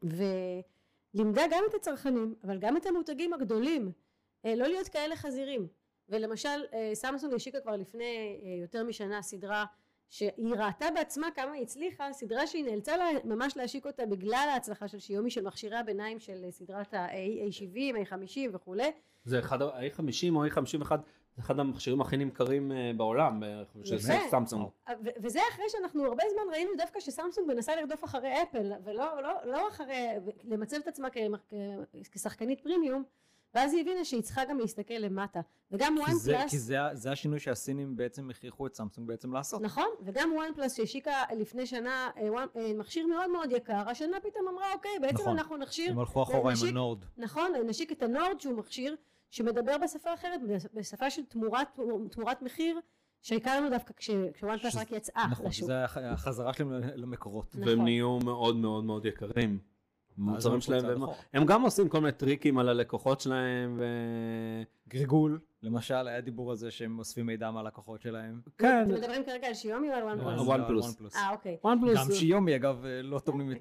ולימדה 0.03 1.41
גם 1.51 1.63
את 1.69 1.73
הצרכנים 1.73 2.35
אבל 2.43 2.59
גם 2.59 2.77
את 2.77 2.85
המותגים 2.85 3.33
הגדולים 3.33 3.91
אה, 4.45 4.55
לא 4.55 4.67
להיות 4.67 4.87
כאלה 4.87 5.15
חזירים. 5.15 5.67
ולמשל 6.09 6.63
אה, 6.73 6.91
סמסונג 6.93 7.33
השיקה 7.33 7.59
כבר 7.59 7.75
לפני 7.75 8.39
אה, 8.43 8.61
יותר 8.61 8.83
משנה 8.83 9.21
סדרה 9.21 9.65
שהיא 10.09 10.53
ראתה 10.57 10.85
בעצמה 10.95 11.27
כמה 11.35 11.51
היא 11.51 11.61
הצליחה, 11.61 12.13
סדרה 12.13 12.47
שהיא 12.47 12.65
נאלצה 12.65 12.97
לה, 12.97 13.05
ממש 13.23 13.57
להשיק 13.57 13.85
אותה 13.85 14.05
בגלל 14.05 14.47
ההצלחה 14.53 14.87
של 14.87 14.99
שיומי 14.99 15.29
של 15.29 15.43
מכשירי 15.43 15.77
הביניים 15.77 16.19
של 16.19 16.43
אה, 16.43 16.51
סדרת 16.51 16.93
ה-A70, 16.93 18.09
A50 18.09 18.39
וכולי. 18.53 18.91
זה 19.23 19.39
אחד 19.39 19.61
ה-A50 19.61 20.35
או 20.35 20.45
A51, 20.45 20.89
זה 21.35 21.41
אחד 21.41 21.59
המכשירים 21.59 22.01
הכי 22.01 22.17
נמכרים 22.17 22.71
בעולם, 22.97 23.43
של 23.83 23.97
סמסונג. 24.29 24.67
וזה 25.23 25.39
אחרי 25.53 25.65
שאנחנו 25.67 26.05
הרבה 26.05 26.23
זמן 26.33 26.53
ראינו 26.53 26.71
דווקא 26.77 26.99
שסמסונג 26.99 27.47
מנסה 27.47 27.75
לרדוף 27.75 28.03
אחרי 28.03 28.41
אפל, 28.43 28.71
ולא 28.83 29.21
לא, 29.21 29.33
לא 29.45 29.67
אחרי, 29.67 30.07
למצב 30.43 30.77
את 30.77 30.87
עצמה 30.87 31.07
כשחקנית 32.11 32.61
פרימיום. 32.61 33.03
ואז 33.57 33.73
היא 33.73 33.81
הבינה 33.81 34.05
שהיא 34.05 34.21
צריכה 34.21 34.45
גם 34.45 34.59
להסתכל 34.59 34.93
למטה 34.93 35.41
וגם 35.71 35.95
וואן 35.97 36.19
פלאס 36.25 36.51
כי 36.51 36.59
זה, 36.59 36.77
זה 36.93 37.11
השינוי 37.11 37.39
שהסינים 37.39 37.95
בעצם 37.95 38.29
הכריחו 38.29 38.67
את 38.67 38.75
סמסונג 38.75 39.07
בעצם 39.07 39.33
לעשות 39.33 39.61
נכון 39.61 39.87
וגם 40.01 40.31
וואן 40.35 40.53
פלאס 40.55 40.77
שהשיקה 40.77 41.23
לפני 41.37 41.65
שנה 41.65 42.09
אה, 42.17 42.29
אה, 42.57 42.73
מכשיר 42.73 43.07
מאוד 43.07 43.31
מאוד 43.31 43.51
יקר 43.51 43.89
השנה 43.89 44.17
פתאום 44.19 44.47
אמרה 44.47 44.73
אוקיי 44.73 44.91
בעצם 45.01 45.15
נכון. 45.15 45.37
אנחנו 45.37 45.57
נכשיר 45.57 45.91
הם 45.91 45.99
הלכו 45.99 46.23
אחורה 46.23 46.51
עם 46.51 46.69
הנורד 46.69 47.05
נכון 47.17 47.51
נשיק 47.67 47.91
את 47.91 48.03
הנורד 48.03 48.39
שהוא 48.39 48.57
מכשיר 48.57 48.95
שמדבר 49.29 49.77
בשפה 49.77 50.13
אחרת 50.13 50.41
בשפה 50.73 51.09
של 51.09 51.25
תמורת, 51.25 51.79
תמורת 52.11 52.41
מחיר 52.41 52.79
שהכרנו 53.21 53.69
דווקא 53.69 53.93
כשוואן 53.97 54.57
פלאס 54.57 54.75
רק 54.75 54.91
יצאה 54.91 55.27
נכון, 55.31 55.45
לשוק. 55.45 55.69
נכון, 55.69 56.01
זה 56.03 56.11
החזרה 56.11 56.53
שלהם 56.53 56.71
למקורות. 56.95 57.55
נכון. 57.55 57.67
והם 57.67 57.83
נהיו 57.83 58.19
מאוד 58.19 58.55
מאוד 58.55 58.83
מאוד 58.83 59.05
יקרים. 59.05 59.59
המוצרים 60.17 60.61
שלהם, 60.61 60.85
והם, 60.85 61.09
הם 61.33 61.45
גם 61.45 61.61
עושים 61.61 61.89
כל 61.89 61.99
מיני 61.99 62.11
טריקים 62.11 62.57
על 62.57 62.69
הלקוחות 62.69 63.21
שלהם. 63.21 63.75
ו... 63.79 63.83
ריגול, 64.89 65.39
למשל, 65.63 66.07
היה 66.07 66.21
דיבור 66.21 66.51
על 66.51 66.57
זה 66.57 66.71
שהם 66.71 66.99
אוספים 66.99 67.25
מידע 67.25 67.51
מהלקוחות 67.51 68.01
שלהם. 68.01 68.41
כן. 68.57 68.83
אתם 68.83 68.93
מדברים 68.93 69.25
כרגע 69.25 69.47
על 69.47 69.53
שיומי 69.53 69.89
או 69.89 69.93
על 69.93 70.03
וואן 70.03 70.19
פלוס? 70.19 70.83
וואן 70.83 70.93
פלוס. 70.97 71.15
אה, 71.15 71.31
אוקיי. 71.31 71.57
גם 71.95 72.11
שיומי, 72.13 72.55
אגב, 72.55 72.85
לא 73.03 73.19
טומנים 73.19 73.51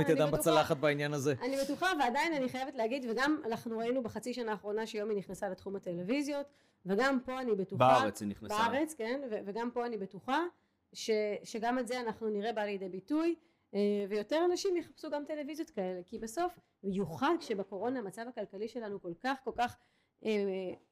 את 0.00 0.08
ידם 0.08 0.30
בצלחת 0.32 0.76
בעניין 0.76 1.12
הזה. 1.12 1.34
אני 1.42 1.56
בטוחה, 1.64 1.86
ועדיין 2.00 2.34
אני 2.34 2.48
חייבת 2.48 2.74
להגיד, 2.74 3.06
וגם 3.10 3.36
אנחנו 3.46 3.78
ראינו 3.78 4.02
בחצי 4.02 4.34
שנה 4.34 4.52
האחרונה 4.52 4.86
שיומי 4.86 5.14
נכנסה 5.14 5.48
לתחום 5.48 5.76
הטלוויזיות, 5.76 6.46
וגם 6.86 7.18
פה 7.24 7.40
אני 7.40 7.54
בטוחה... 7.54 7.84
בארץ 7.84 8.20
היא 8.20 8.28
נכנסה. 8.28 8.54
בארץ, 8.54 8.94
כן, 8.94 9.20
וגם 9.46 9.70
פה 9.70 9.86
אני 9.86 9.98
בטוחה, 9.98 10.38
שגם 11.44 11.78
את 11.78 11.88
זה 11.88 12.00
אנחנו 12.00 12.28
נראה 12.28 12.52
בא 12.52 12.62
לידי 12.62 12.88
ביטוי. 12.88 13.34
אה, 13.74 14.04
ויותר 14.08 14.42
אנשים 14.50 14.76
יחפשו 14.76 15.10
גם 15.10 15.24
טלוויזיות 15.26 15.70
כאלה 15.70 16.00
כי 16.06 16.18
בסוף 16.18 16.58
במיוחד 16.82 17.34
כשבקורונה 17.40 17.98
המצב 17.98 18.22
הכלכלי 18.28 18.68
שלנו 18.68 19.02
כל 19.02 19.12
כך 19.20 19.38
כל 19.44 19.52
כך 19.56 19.76
אה, 20.24 20.30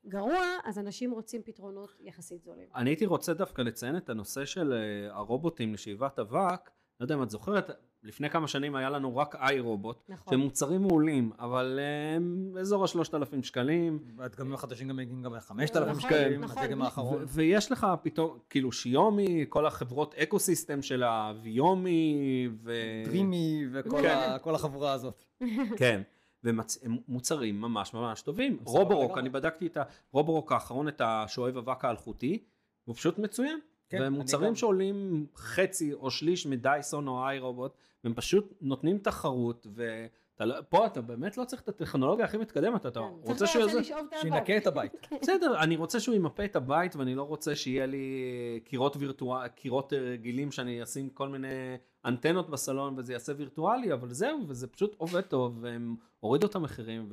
גרוע 0.06 0.40
אז 0.64 0.78
אנשים 0.78 1.10
רוצים 1.10 1.42
פתרונות 1.42 1.90
יחסית 2.00 2.42
זולים. 2.42 2.68
אני 2.74 2.90
הייתי 2.90 3.06
רוצה 3.06 3.34
דווקא 3.34 3.62
לציין 3.62 3.96
את 3.96 4.10
הנושא 4.10 4.44
של 4.44 4.72
אה, 4.72 5.16
הרובוטים 5.16 5.74
לשאיבת 5.74 6.18
אבק 6.18 6.70
לא 7.00 7.04
יודע 7.04 7.14
אם 7.14 7.22
את 7.22 7.30
זוכרת 7.30 7.70
לפני 8.02 8.30
כמה 8.30 8.48
שנים 8.48 8.74
היה 8.74 8.90
לנו 8.90 9.16
רק 9.16 9.34
איי 9.34 9.60
רובוט, 9.60 10.02
נכון. 10.08 10.30
שהם 10.30 10.40
מוצרים 10.40 10.82
מעולים, 10.82 11.30
אבל 11.38 11.78
הם 12.16 12.50
באזור 12.52 12.84
השלושת 12.84 13.14
אלפים 13.14 13.42
שקלים. 13.42 13.98
והדגמים 14.16 14.54
החדשים 14.54 14.88
גם 14.88 14.96
מגיעים 14.96 15.22
גם 15.22 15.34
לחמשת 15.34 15.76
אלפים 15.76 15.90
נכון, 15.90 16.10
שקלים, 16.10 16.40
נכון. 16.40 16.62
הדגם 16.62 16.82
האחרון. 16.82 17.24
ויש 17.26 17.72
לך 17.72 17.86
פתאום, 18.02 18.38
כאילו 18.50 18.72
שיומי, 18.72 19.44
כל 19.48 19.66
החברות 19.66 20.14
אקו 20.14 20.38
סיסטם 20.38 20.82
של 20.82 21.02
הוויומי, 21.02 22.48
ו... 22.62 22.72
דרימי 23.04 23.64
וכל 23.72 24.02
כן. 24.02 24.08
ה... 24.08 24.54
החבורה 24.54 24.92
הזאת. 24.92 25.24
כן. 25.78 26.02
והם 26.44 26.60
מוצרים 27.08 27.60
ממש 27.60 27.94
ממש 27.94 28.22
טובים. 28.22 28.58
רובורוק, 28.64 29.18
אני 29.18 29.28
בדקתי 29.28 29.66
את 29.66 29.78
הרובורוק 30.12 30.52
האחרון, 30.52 30.88
את 30.88 31.00
השואב 31.04 31.56
אבק 31.56 31.84
האלחוטי, 31.84 32.44
הוא 32.84 32.94
פשוט 32.94 33.18
מצוין. 33.18 33.58
כן, 33.90 33.98
ומוצרים 34.02 34.48
גם... 34.48 34.54
שעולים 34.54 35.26
חצי 35.36 35.92
או 35.92 36.10
שליש 36.10 36.46
מדייסון 36.46 37.08
או 37.08 37.26
איי 37.26 37.38
רובוט, 37.38 37.72
והם 38.04 38.14
פשוט 38.14 38.52
נותנים 38.60 38.98
תחרות, 38.98 39.66
ופה 39.74 40.78
לא- 40.78 40.86
אתה 40.86 41.00
באמת 41.00 41.36
לא 41.36 41.44
צריך 41.44 41.62
את 41.62 41.68
הטכנולוגיה 41.68 42.24
הכי 42.24 42.36
מתקדמת, 42.36 42.86
אתה 42.86 43.00
כן, 43.00 43.06
רוצה 43.22 43.46
שהוא... 43.46 43.62
יזה... 43.62 43.80
שינקה 44.20 44.56
את 44.56 44.66
הבית. 44.66 44.92
בסדר, 45.22 45.62
אני 45.62 45.76
רוצה 45.76 46.00
שהוא 46.00 46.14
ימפה 46.14 46.44
את 46.44 46.56
הבית, 46.56 46.96
ואני 46.96 47.14
לא 47.14 47.22
רוצה 47.22 47.56
שיהיה 47.56 47.86
לי 47.86 48.60
קירות 48.64 48.96
וירטואל, 48.96 49.48
קירות 49.48 49.92
רגילים 49.92 50.52
שאני 50.52 50.82
אשים 50.82 51.08
כל 51.08 51.28
מיני 51.28 51.76
אנטנות 52.04 52.50
בסלון 52.50 52.94
וזה 52.98 53.12
יעשה 53.12 53.32
וירטואלי, 53.36 53.92
אבל 53.92 54.12
זהו, 54.12 54.44
וזה 54.48 54.66
פשוט 54.66 54.94
עובד 54.98 55.20
טוב, 55.20 55.58
והם 55.60 55.96
הורידו 56.20 56.46
את 56.46 56.54
המחירים, 56.54 57.06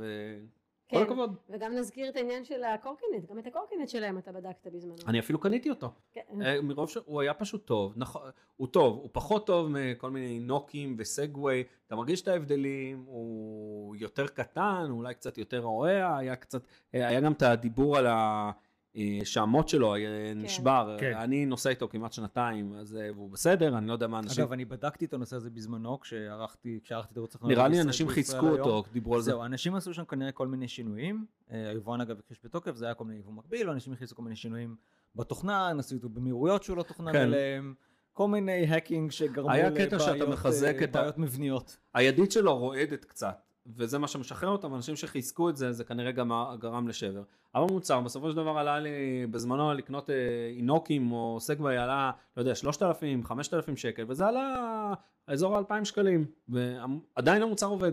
כל 0.90 0.98
כן. 0.98 1.04
הכבוד. 1.04 1.36
וגם 1.50 1.76
נזכיר 1.76 2.10
את 2.10 2.16
העניין 2.16 2.46
של 2.46 2.64
הקורקינט, 2.64 3.30
גם 3.30 3.40
את 3.40 3.48
הקורקינט 3.48 3.90
שלהם 3.90 4.18
אתה 4.18 4.32
בדקת 4.32 4.68
בזמנו. 4.68 4.96
אני 5.08 5.20
אפילו 5.20 5.40
קניתי 5.40 5.70
אותו. 5.70 5.92
כן. 6.12 6.42
אה, 6.42 6.62
מרוב 6.62 6.90
שהוא 6.90 7.22
היה 7.22 7.34
פשוט 7.34 7.66
טוב, 7.66 7.94
נכון, 7.96 8.22
הוא 8.56 8.68
טוב, 8.68 8.98
הוא 8.98 9.10
פחות 9.12 9.48
טוב 9.48 9.70
מכל 9.72 10.10
מיני 10.10 10.40
נוקים 10.40 10.96
וסגווי, 10.98 11.64
אתה 11.88 11.96
מרגיש 11.96 12.22
את 12.22 12.28
ההבדלים, 12.28 13.04
הוא 13.08 13.96
יותר 13.96 14.28
קטן, 14.28 14.88
אולי 14.90 15.14
קצת 15.14 15.38
יותר 15.38 15.60
רועע, 15.60 16.18
היה 16.18 16.36
קצת, 16.36 16.62
אה, 16.96 17.08
היה 17.08 17.22
גם 17.22 17.32
את 17.32 17.42
הדיבור 17.42 17.98
על 17.98 18.08
ה... 18.08 18.52
אה, 18.98 19.20
שהמוט 19.24 19.68
שלו 19.68 19.94
היה 19.94 20.34
נשבר, 20.36 20.98
כן. 21.00 21.14
אני 21.18 21.46
נוסע 21.46 21.70
איתו 21.70 21.88
כמעט 21.90 22.14
שנתיים, 22.14 22.74
אז 22.74 22.96
אה, 22.96 23.10
והוא 23.16 23.30
בסדר, 23.32 23.78
אני 23.78 23.88
לא 23.88 23.94
יודע 23.94 24.08
מה 24.08 24.20
אנשים, 24.20 24.44
אגב, 24.44 24.52
אני 24.54 24.66
בדקתי 24.66 25.06
את 25.06 25.14
הנושא 25.14 25.36
הזה 25.36 25.50
בזמנו, 25.50 26.00
כשערכתי 26.00 26.80
כשערכתי 26.84 27.12
את 27.14 27.18
ערוץ 27.18 27.36
הטכנולוגיה 27.36 27.58
נראה 27.68 27.68
לי 27.68 27.82
אנשים 27.82 28.08
חיזקו 28.08 28.46
היום. 28.46 28.60
אותו, 28.60 28.84
דיברו 28.94 29.16
על 29.16 29.22
זה. 29.22 29.32
זהו, 29.32 29.44
אנשים 29.46 29.76
עשו 29.76 29.94
שם 29.94 30.06
כנראה 30.06 30.32
כל 30.32 30.48
מיני 30.48 30.68
שינויים. 30.68 31.26
אה, 31.52 31.70
היבואן 31.70 32.02
אגב 32.02 32.20
הכחיש 32.20 32.40
בתוקף, 32.44 32.76
זה 32.76 32.86
היה 32.86 32.94
כל 32.94 33.06
מיני 33.06 33.20
יבוא 33.20 33.34
מקביל, 33.34 33.70
אנשים 33.70 33.94
הכניסו 33.94 34.16
כל 34.16 34.24
מיני 34.24 34.36
שינויים 34.36 34.76
בתוכנה, 35.16 35.74
נסו 35.74 35.96
אותו 35.96 36.10
במהירויות 36.10 36.64
שהוא 36.64 36.78
לא 36.78 36.84
תוכנן 36.84 37.12
כן. 37.14 37.22
אליהם, 37.22 37.74
כל 38.14 38.28
מיני 38.28 38.68
האקינג 38.68 39.12
שגרמו 39.12 39.52
היה 39.52 39.70
לבעיות, 39.70 39.88
קטע 39.88 40.00
שאתה 40.00 40.26
מחזק 40.26 40.76
את 40.84 40.96
ה- 40.96 41.10
מבניות. 41.18 41.78
הידית 41.94 42.32
שלו 42.32 42.58
רועדת 42.58 43.06
קצת, 43.06 43.38
וזה 43.76 43.98
מה 43.98 44.08
שמשחרר 44.08 44.50
אותם, 44.50 44.76
אנשים 44.76 44.96
שחיזקו 44.96 45.50
את 45.50 45.58
זה, 45.58 45.72
זה 45.72 45.84
כנראה 45.84 46.12
גם 46.12 46.32
גרם 46.60 46.88
לשבר. 46.88 47.24
אבל 47.56 47.66
מוצר, 47.72 48.02
בסופו 48.02 48.30
של 48.30 48.36
דבר 48.36 48.58
עלה 48.58 48.80
לי 48.80 49.26
בזמנו 49.32 49.74
לקנות 49.74 50.10
אה, 50.10 50.16
אינוקים 50.56 51.12
או 51.12 51.38
סגווי 51.40 51.78
עלה, 51.78 52.12
לא 52.38 52.42
יודע, 52.42 52.56
3,000, 52.56 53.24
5,000 53.24 53.78
שקל, 53.78 54.06
וזה 54.08 54.28
עלה 54.28 54.94
אזור 55.28 55.58
ה-2,000 55.58 55.86
שקלים, 55.86 56.26
ועדיין 56.50 57.42
המוצר 57.42 57.66
עובד. 57.66 57.92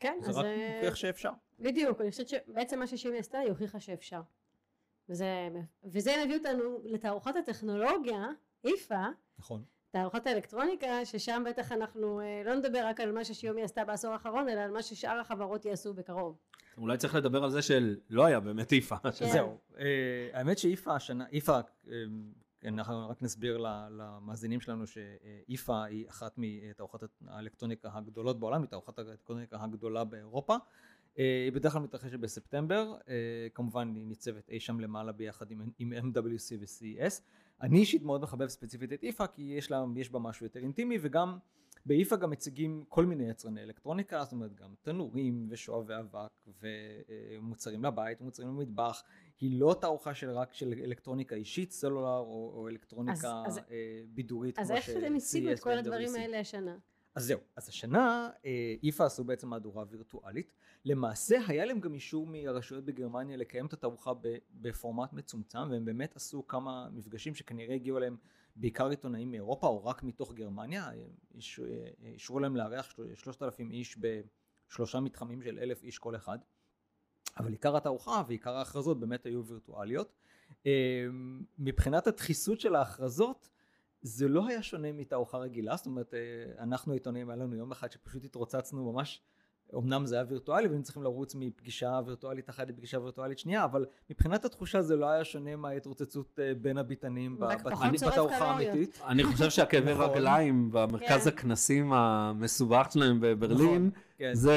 כן, 0.00 0.18
זה 0.20 0.30
אז 0.30 0.36
רק 0.36 0.44
אה, 0.44 0.74
מוכיח 0.74 0.94
שאפשר. 0.94 1.30
בדיוק, 1.60 2.00
אני 2.00 2.10
חושבת 2.10 2.28
שבעצם 2.28 2.78
מה 2.78 2.86
ששימי 2.86 3.18
עשתה, 3.18 3.38
היא 3.38 3.50
הוכיחה 3.50 3.80
שאפשר. 3.80 4.20
וזה, 5.08 5.48
וזה 5.84 6.14
מביא 6.24 6.38
אותנו 6.38 6.62
לתערוכת 6.84 7.36
הטכנולוגיה, 7.36 8.26
איפה, 8.64 8.94
נכון. 9.38 9.62
תערוכת 9.90 10.26
האלקטרוניקה, 10.26 11.04
ששם 11.04 11.42
בטח 11.48 11.72
אנחנו 11.72 12.20
אה, 12.20 12.42
לא 12.44 12.54
נדבר 12.54 12.86
רק 12.86 13.00
על 13.00 13.12
מה 13.12 13.24
ששיומי 13.24 13.62
עשתה 13.62 13.84
בעשור 13.84 14.12
האחרון, 14.12 14.48
אלא 14.48 14.60
על 14.60 14.70
מה 14.70 14.82
ששאר 14.82 15.20
החברות 15.20 15.64
יעשו 15.64 15.94
בקרוב. 15.94 16.36
אולי 16.78 16.98
צריך 16.98 17.14
לדבר 17.14 17.44
על 17.44 17.50
זה 17.50 17.62
שלא 17.62 18.24
היה 18.24 18.40
באמת 18.40 18.72
איפה. 18.72 18.96
כן. 18.98 19.10
זהו. 19.10 19.58
אה, 19.78 19.84
האמת 20.32 20.58
שאיפה 20.58 20.94
השנה, 20.94 21.24
איפה, 21.32 21.60
אה, 21.90 21.92
אנחנו 22.64 23.08
רק 23.08 23.22
נסביר 23.22 23.58
למאזינים 23.90 24.60
שלנו 24.60 24.86
שאיפה 24.86 25.84
היא 25.84 26.08
אחת 26.08 26.34
מתערוכת 26.36 27.08
האלקטרוניקה 27.26 27.90
הגדולות 27.92 28.40
בעולם, 28.40 28.60
היא 28.60 28.68
תערוכת 28.68 28.98
האלקטרוניקה 28.98 29.56
הגדולה 29.60 30.04
באירופה. 30.04 30.56
אה, 31.18 31.42
היא 31.44 31.52
בדרך 31.52 31.72
כלל 31.72 31.82
מתרחשת 31.82 32.18
בספטמבר, 32.18 32.94
אה, 33.08 33.14
כמובן 33.54 33.94
היא 33.94 34.06
ניצבת 34.06 34.48
אי 34.50 34.60
שם 34.60 34.80
למעלה 34.80 35.12
ביחד 35.12 35.50
עם, 35.50 35.62
עם 35.78 35.92
MWC 35.92 36.54
ו-CES. 36.60 37.22
אני 37.62 37.78
אישית 37.78 38.02
מאוד 38.02 38.20
מחבב 38.22 38.48
ספציפית 38.48 38.92
את 38.92 39.04
איפה 39.04 39.26
כי 39.26 39.42
יש, 39.42 39.70
לה, 39.70 39.84
יש 39.96 40.10
בה 40.10 40.18
משהו 40.18 40.46
יותר 40.46 40.60
אינטימי 40.60 40.98
וגם 41.00 41.38
באיפה 41.86 42.16
גם 42.16 42.30
מציגים 42.30 42.84
כל 42.88 43.06
מיני 43.06 43.30
יצרני 43.30 43.62
אלקטרוניקה, 43.62 44.24
זאת 44.24 44.32
אומרת 44.32 44.54
גם 44.54 44.74
תנורים 44.82 45.46
ושואבי 45.50 45.94
אבק 46.00 46.48
ומוצרים 46.62 47.84
לבית 47.84 48.20
ומוצרים 48.20 48.48
למטבח. 48.48 49.02
היא 49.40 49.60
לא 49.60 49.76
תערוכה 49.80 50.14
של 50.14 50.30
רק 50.30 50.54
של 50.54 50.72
אלקטרוניקה 50.84 51.34
אישית, 51.36 51.72
סלולר 51.72 52.18
או, 52.18 52.52
או 52.54 52.68
אלקטרוניקה 52.68 53.42
אז- 53.46 53.58
אה, 53.70 54.02
בידורית. 54.14 54.58
אז 54.58 54.66
כמו 54.68 54.76
איך 54.76 54.90
אתם 54.90 55.14
הציגו 55.14 55.52
את 55.52 55.60
כל 55.60 55.78
הדברים. 55.78 56.14
האלה 56.14 56.40
השנה? 56.40 56.76
אז 57.14 57.24
זהו, 57.26 57.40
אז 57.56 57.68
השנה 57.68 58.30
אה, 58.44 58.74
איפה 58.82 59.04
עשו 59.06 59.24
בעצם 59.24 59.48
מהדורה 59.48 59.84
וירטואלית. 59.88 60.52
למעשה 60.84 61.38
היה 61.48 61.64
להם 61.64 61.80
גם 61.80 61.94
אישור 61.94 62.26
מהרשויות 62.26 62.84
בגרמניה 62.84 63.36
לקיים 63.36 63.66
את 63.66 63.72
התערוכה 63.72 64.12
בפורמט 64.50 65.12
מצומצם, 65.12 65.68
והם 65.70 65.84
באמת 65.84 66.16
עשו 66.16 66.46
כמה 66.46 66.88
מפגשים 66.92 67.34
שכנראה 67.34 67.74
הגיעו 67.74 67.98
אליהם 67.98 68.16
בעיקר 68.56 68.86
עיתונאים 68.88 69.30
מאירופה 69.30 69.66
או 69.66 69.84
רק 69.84 70.02
מתוך 70.02 70.34
גרמניה. 70.34 70.84
אה, 70.84 70.92
אה, 70.92 71.90
אישרו 72.04 72.40
להם 72.40 72.56
לארח 72.56 72.90
של- 72.90 73.14
3,000 73.14 73.70
איש 73.70 73.98
בשלושה 73.98 75.00
מתחמים 75.00 75.42
של 75.42 75.58
אלף 75.58 75.82
איש 75.82 75.98
כל 75.98 76.16
אחד. 76.16 76.38
אבל 77.38 77.50
עיקר 77.52 77.76
התערוכה 77.76 78.22
ועיקר 78.28 78.54
ההכרזות 78.54 79.00
באמת 79.00 79.26
היו 79.26 79.44
וירטואליות. 79.44 80.14
מבחינת 81.58 82.06
הדחיסות 82.06 82.60
של 82.60 82.74
ההכרזות, 82.74 83.48
זה 84.02 84.28
לא 84.28 84.46
היה 84.48 84.62
שונה 84.62 84.92
מתערוכה 84.92 85.38
רגילה, 85.38 85.76
זאת 85.76 85.86
אומרת, 85.86 86.14
אה, 86.14 86.18
אנחנו 86.62 86.92
העיתונאים, 86.92 87.30
היה 87.30 87.36
לנו 87.36 87.56
יום 87.56 87.70
אחד 87.72 87.92
שפשוט 87.92 88.24
התרוצצנו 88.24 88.92
ממש, 88.92 89.22
אמנם 89.74 90.06
זה 90.06 90.14
היה 90.14 90.24
וירטואלי 90.28 90.66
והיינו 90.66 90.84
צריכים 90.84 91.02
לרוץ 91.02 91.34
מפגישה 91.34 92.00
וירטואלית 92.06 92.50
אחת 92.50 92.68
לפגישה 92.68 93.00
וירטואלית 93.00 93.38
שנייה, 93.38 93.64
אבל 93.64 93.86
מבחינת 94.10 94.44
התחושה 94.44 94.82
זה 94.82 94.96
לא 94.96 95.06
היה 95.06 95.24
שונה 95.24 95.56
מההתרוצצות 95.56 96.38
אה, 96.42 96.52
בין 96.54 96.78
הביטנים 96.78 97.38
בתערוכה. 97.38 98.44
האמיתית. 98.44 99.00
אני 99.06 99.24
חושב 99.24 99.50
שהכאבי 99.50 99.92
נכון. 99.94 100.04
רגליים 100.10 100.70
במרכז 100.72 101.22
כן. 101.24 101.28
הכנסים 101.28 101.92
המסובך 101.92 102.88
שלהם 102.92 103.18
בברלין, 103.20 103.90
כן. 104.18 104.30
זה 104.34 104.56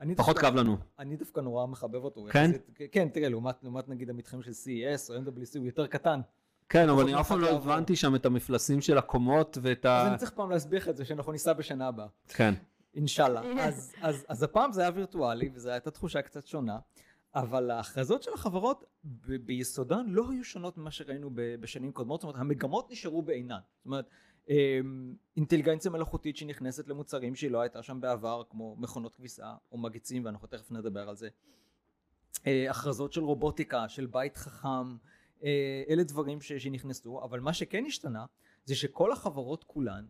אני 0.00 0.14
פחות 0.14 0.36
דווקא- 0.36 0.50
כאב 0.50 0.56
לנו. 0.60 0.76
אני 0.98 1.16
דווקא 1.16 1.40
נורא 1.40 1.66
מחבב 1.66 2.04
אותו. 2.04 2.26
כן? 2.30 2.50
יחסית- 2.50 2.92
כן, 2.92 3.08
תראה, 3.08 3.28
לעומת 3.28 3.62
לעומת 3.62 3.88
נגיד 3.88 4.10
המתחם 4.10 4.42
של 4.42 4.50
CES 4.50 5.10
או 5.10 5.16
MWC 5.16 5.58
הוא 5.58 5.66
יותר 5.66 5.86
קטן. 5.86 6.20
כן, 6.68 6.88
אבל 6.88 6.92
פחות 6.92 7.08
אני 7.08 7.20
אף 7.20 7.28
פעם 7.28 7.40
לא 7.40 7.46
מרחק 7.46 7.54
לעבור. 7.56 7.72
הבנתי 7.72 7.96
שם 7.96 8.14
את 8.14 8.26
המפלסים 8.26 8.80
של 8.80 8.98
הקומות 8.98 9.58
ואת 9.62 9.86
אז 9.86 10.06
ה... 10.06 10.10
אני 10.10 10.18
צריך 10.18 10.30
פעם 10.30 10.50
להסביר 10.50 10.80
לך 10.80 10.88
את 10.88 10.96
זה 10.96 11.04
שאנחנו 11.04 11.32
ניסע 11.32 11.52
בשנה 11.52 11.88
הבאה. 11.88 12.06
כן. 12.28 12.54
אינשאללה. 12.94 13.40
אז, 13.66 13.92
אז, 14.00 14.24
אז 14.28 14.42
הפעם 14.42 14.72
זה 14.72 14.80
היה 14.80 14.90
וירטואלי, 14.94 15.50
וזו 15.54 15.70
הייתה 15.70 15.90
תחושה 15.90 16.22
קצת 16.22 16.46
שונה, 16.46 16.78
אבל 17.34 17.70
ההכרזות 17.70 18.22
של 18.22 18.30
החברות 18.34 18.84
ב- 19.04 19.36
ביסודן 19.36 20.04
לא 20.06 20.30
היו 20.30 20.44
שונות 20.44 20.78
ממה 20.78 20.90
שראינו 20.90 21.30
ב- 21.34 21.54
בשנים 21.60 21.92
קודמות, 21.92 22.20
זאת 22.20 22.28
אומרת, 22.28 22.40
המגמות 22.40 22.90
נשארו 22.90 23.22
בעינן. 23.22 23.58
זאת 23.76 23.86
אומרת, 23.86 24.08
אמ, 24.48 25.14
אינטליגנציה 25.36 25.90
מלאכותית 25.90 26.36
שנכנסת 26.36 26.88
למוצרים 26.88 27.34
שהיא 27.34 27.50
לא 27.50 27.60
הייתה 27.60 27.82
שם 27.82 28.00
בעבר, 28.00 28.42
כמו 28.50 28.76
מכונות 28.78 29.14
כביסה 29.14 29.54
או 29.72 29.78
מגיצים, 29.78 30.24
ואנחנו 30.24 30.48
תכף 30.48 30.70
נדבר 30.70 31.08
על 31.08 31.16
זה. 31.16 31.28
אה, 32.46 32.70
הכרזות 32.70 33.12
של 33.12 33.20
רובוטיקה, 33.20 33.88
של 33.88 34.06
בית 34.06 34.36
חכם, 34.36 34.96
אלה 35.88 36.02
דברים 36.02 36.40
ש- 36.40 36.52
שנכנסו, 36.52 37.22
אבל 37.24 37.40
מה 37.40 37.54
שכן 37.54 37.84
השתנה, 37.86 38.26
זה 38.64 38.74
שכל 38.74 39.12
החברות 39.12 39.64
כולן 39.64 40.06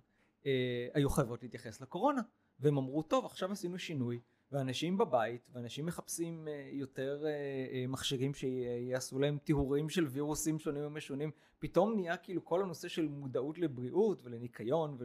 אה, 0.46 0.88
היו 0.94 1.10
חייבות 1.10 1.42
להתייחס 1.42 1.80
לקורונה. 1.80 2.20
והם 2.60 2.78
אמרו, 2.78 3.02
טוב, 3.02 3.24
עכשיו 3.24 3.52
עשינו 3.52 3.78
שינוי, 3.78 4.20
ואנשים 4.52 4.98
בבית, 4.98 5.50
ואנשים 5.52 5.86
מחפשים 5.86 6.48
אה, 6.48 6.68
יותר 6.72 7.22
אה, 7.26 7.30
אה, 7.30 7.86
מכשירים 7.88 8.34
שיעשו 8.34 9.18
להם 9.18 9.38
טיהורים 9.38 9.88
של 9.88 10.06
וירוסים 10.06 10.58
שונים 10.58 10.86
ומשונים, 10.86 11.30
פתאום 11.58 11.94
נהיה 11.94 12.16
כאילו 12.16 12.44
כל 12.44 12.62
הנושא 12.62 12.88
של 12.88 13.08
מודעות 13.08 13.58
לבריאות 13.58 14.22
ולניקיון 14.24 14.96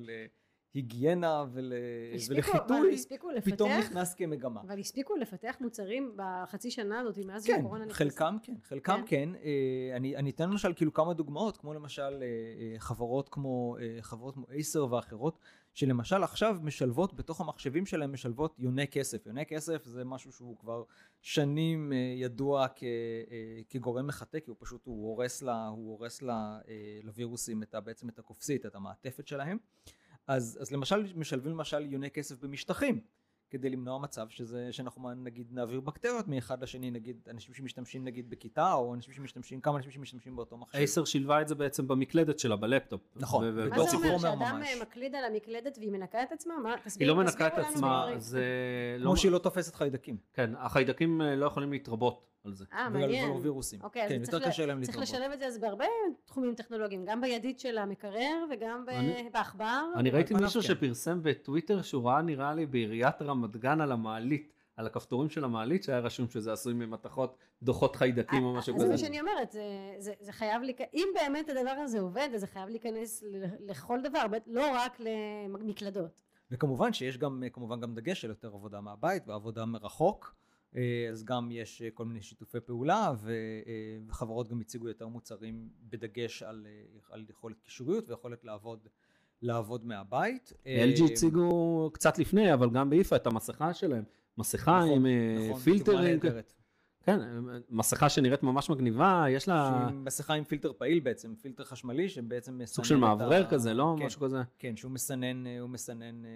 ולהיגיינה 0.75 1.45
ול... 1.51 1.73
הספיקו, 2.15 2.35
ולחיטוי, 2.35 2.93
הספיקו 2.93 3.31
לפתח, 3.31 3.53
פתאום 3.53 3.71
נכנס 3.71 4.13
כמגמה. 4.13 4.61
אבל 4.61 4.79
הספיקו 4.79 5.15
לפתח 5.15 5.55
מוצרים 5.59 6.15
בחצי 6.15 6.71
שנה 6.71 6.99
הזאת, 6.99 7.17
מאז 7.17 7.45
כן, 7.45 7.55
שהקורונה 7.55 7.85
נכנסה. 7.85 7.97
חלקם 7.97 8.37
כן, 8.43 8.53
חלקם 8.63 9.01
כן. 9.05 9.05
כן. 9.05 9.29
אה, 9.43 9.95
אני, 9.95 10.15
אני 10.15 10.29
אתן 10.29 10.49
למשל 10.49 10.73
כאילו 10.73 10.93
כמה 10.93 11.13
דוגמאות, 11.13 11.57
כמו 11.57 11.73
למשל 11.73 12.01
אה, 12.01 12.09
אה, 12.21 12.75
חברות 12.79 13.29
כמו 13.29 13.75
חברות 14.01 14.33
כמו 14.33 14.45
אייסר 14.51 14.93
ואחרות, 14.93 15.39
שלמשל 15.73 16.23
עכשיו 16.23 16.57
משלבות 16.61 17.13
בתוך 17.13 17.41
המחשבים 17.41 17.85
שלהם 17.85 18.13
משלבות 18.13 18.55
יוני 18.59 18.87
כסף. 18.87 19.25
יוני 19.25 19.45
כסף 19.45 19.85
זה 19.85 20.05
משהו 20.05 20.31
שהוא 20.31 20.57
כבר 20.57 20.83
שנים 21.21 21.93
ידוע 22.15 22.67
כ, 22.75 22.83
כגורם 23.69 24.07
מחטא, 24.07 24.39
כי 24.39 24.49
הוא 24.49 24.57
פשוט, 24.59 24.85
הוא 24.85 25.07
הורס, 25.07 25.41
לה, 25.41 25.67
הוא 25.67 25.91
הורס 25.91 26.21
לה, 26.21 26.59
לווירוסים 27.03 27.63
את, 27.63 27.75
בעצם 27.83 28.09
את 28.09 28.19
הקופסית, 28.19 28.65
את 28.65 28.75
המעטפת 28.75 29.27
שלהם. 29.27 29.57
אז, 30.29 30.57
אז 30.61 30.71
למשל 30.71 31.05
משלבים 31.15 31.51
למשל 31.51 31.85
יוני 31.85 32.09
כסף 32.09 32.43
במשטחים. 32.43 32.99
כדי 33.49 33.69
למנוע 33.69 33.99
מצב 33.99 34.29
שזה, 34.29 34.67
שאנחנו 34.71 35.13
נגיד 35.13 35.47
נעביר 35.51 35.79
בקטריות 35.79 36.27
מאחד 36.27 36.63
לשני, 36.63 36.91
נגיד 36.91 37.17
אנשים 37.29 37.53
שמשתמשים 37.53 38.03
נגיד 38.03 38.29
בכיתה, 38.29 38.73
או 38.73 38.93
אנשים 38.93 39.13
שמשתמשים, 39.13 39.61
כמה 39.61 39.77
אנשים 39.77 39.91
שמשתמשים 39.91 40.35
באותו 40.35 40.57
מחשב. 40.57 40.77
אייסר 40.77 41.05
שילבה 41.05 41.41
את 41.41 41.47
זה 41.47 41.55
בעצם 41.55 41.87
במקלדת 41.87 42.39
שלה, 42.39 42.55
בלפטופ. 42.55 43.01
נכון. 43.15 43.45
ו- 43.55 43.69
מה 43.69 43.83
זה 43.83 43.97
אומר, 43.97 44.17
שאדם 44.17 44.39
ממש. 44.39 44.67
אה, 44.67 44.81
מקליד 44.81 45.15
על 45.15 45.23
המקלדת 45.25 45.77
והיא 45.77 45.91
מנקה 45.91 46.23
את 46.23 46.31
עצמה? 46.31 46.53
מה? 46.63 46.75
היא 46.99 47.07
לא 47.07 47.15
מנקה 47.15 47.47
את 47.47 47.57
עצמה. 47.57 48.07
זה 48.17 48.43
לא... 48.99 49.05
כמו 49.05 49.17
שהיא 49.17 49.31
לא 49.31 49.37
תופסת 49.37 49.75
חיידקים. 49.75 50.17
כן, 50.33 50.51
החיידקים 50.57 51.21
אה, 51.21 51.35
לא 51.35 51.45
יכולים 51.45 51.71
להתרבות 51.71 52.28
על 52.45 52.53
זה. 52.53 52.65
אה, 52.73 52.89
מעניין. 52.89 53.29
ולא 53.31 53.39
וירוסים. 53.41 53.79
אוקיי, 53.83 54.03
אז 54.03 54.09
כן, 54.09 54.21
צריך 54.23 54.33
יותר 54.33 54.45
ל- 54.45 54.49
קשה 54.51 54.65
להם 54.65 54.83
צריך. 54.83 54.97
לשלב 54.97 55.31
את 55.31 55.39
זה 55.39 55.45
אז 55.47 55.57
בהרבה 55.57 55.85
תחומים 56.25 56.55
טכנולוגיים, 56.55 57.05
גם 57.05 57.21
בידית 57.21 57.59
של 57.59 57.77
המקרר 57.77 58.45
וגם 58.51 58.85
אני- 58.87 59.29
בעכבר. 59.33 59.81
אני 59.95 60.09
ראיתי 60.09 60.33
מישהו 60.33 60.61
כן. 60.61 60.67
שפרסם 60.67 61.19
בטוויטר 61.23 61.81
שהוא 61.81 62.09
ראה 62.09 62.21
נראה 62.21 62.53
לי 62.53 62.65
בעיריית 62.65 63.21
רמת 63.21 63.55
גן 63.57 63.81
על 63.81 63.91
המעלית, 63.91 64.53
על 64.77 64.85
הכפתורים 64.87 65.29
של 65.29 65.43
המעלית 65.43 65.83
שהיה 65.83 65.99
רשום 65.99 66.29
שזה 66.29 66.53
עשוי 66.53 66.73
ממתכות 66.73 67.37
דוחות 67.63 67.95
חיידקים 67.95 68.43
או 68.43 68.53
משהו 68.53 68.75
אז 68.75 68.79
זה 68.81 68.85
כזה. 68.85 68.91
מה 68.93 68.97
שאני 68.97 69.19
אומרת, 69.19 69.51
זה, 69.51 69.61
זה, 69.97 70.13
זה 70.19 70.31
חייב, 70.31 70.61
להיכ... 70.61 70.81
אם 70.93 71.07
באמת 71.15 71.49
הדבר 71.49 71.69
הזה 71.83 71.99
עובד, 71.99 72.29
אז 72.35 72.41
זה 72.41 72.47
חייב 72.47 72.69
להיכנס 72.69 73.23
ל- 73.23 73.45
לכל 73.71 73.99
דבר, 74.01 74.21
לא 74.47 74.65
רק 74.75 74.97
למקלדות. 74.99 76.21
וכמובן 76.51 76.93
שיש 76.93 77.17
גם, 77.17 77.43
כמובן 77.53 77.79
גם 77.79 77.95
דגש 77.95 78.21
של 78.21 78.29
יותר 78.29 78.47
עבודה 78.47 78.81
מהבית 78.81 79.27
ועבודה 79.27 79.65
מרחוק. 79.65 80.35
אה, 80.75 81.09
אז 81.11 81.23
גם 81.23 81.51
יש 81.51 81.81
אה, 81.81 81.91
כל 81.93 82.05
מיני 82.05 82.21
שיתופי 82.21 82.59
פעולה 82.59 83.07
אה, 83.07 83.13
וחברות 84.07 84.47
גם 84.47 84.59
הציגו 84.59 84.87
יותר 84.87 85.07
מוצרים 85.07 85.69
בדגש 85.89 86.43
על, 86.43 86.67
על 87.11 87.25
יכולת 87.29 87.61
קישוריות 87.61 88.09
ויכולת 88.09 88.43
לעבוד, 88.43 88.87
לעבוד 89.41 89.85
מהבית. 89.85 90.53
LG 90.65 91.11
הציגו 91.11 91.89
קצת 91.93 92.17
לפני, 92.19 92.53
אבל 92.53 92.69
גם 92.69 92.89
באיפה 92.89 93.15
את 93.15 93.27
המסכה 93.27 93.73
שלהם. 93.73 94.03
מסכה 94.37 94.79
נכון, 94.79 94.89
עם 94.89 95.05
נכון, 95.49 95.61
פילטרים. 95.61 96.19
כן, 97.03 97.19
מסכה 97.69 98.09
שנראית 98.09 98.43
ממש 98.43 98.69
מגניבה, 98.69 99.25
יש 99.29 99.47
לה 99.47 99.89
מסכה 99.93 100.33
עם 100.33 100.43
פילטר 100.43 100.73
פעיל 100.73 100.99
בעצם, 100.99 101.35
פילטר 101.35 101.63
חשמלי 101.63 102.09
שבעצם 102.09 102.53
מסנן 102.53 102.65
סוג 102.65 102.85
של 102.85 102.95
מאוורר 102.95 103.45
ה- 103.45 103.49
כזה, 103.49 103.73
לא? 103.73 103.95
כן, 103.99 104.05
משהו 104.05 104.21
כזה. 104.21 104.37
כן, 104.59 104.75
שהוא 104.75 104.91
מסנן, 104.91 105.47
אה, 105.47 105.59
הוא 105.59 105.69
מסנן 105.69 106.25
אה, 106.25 106.29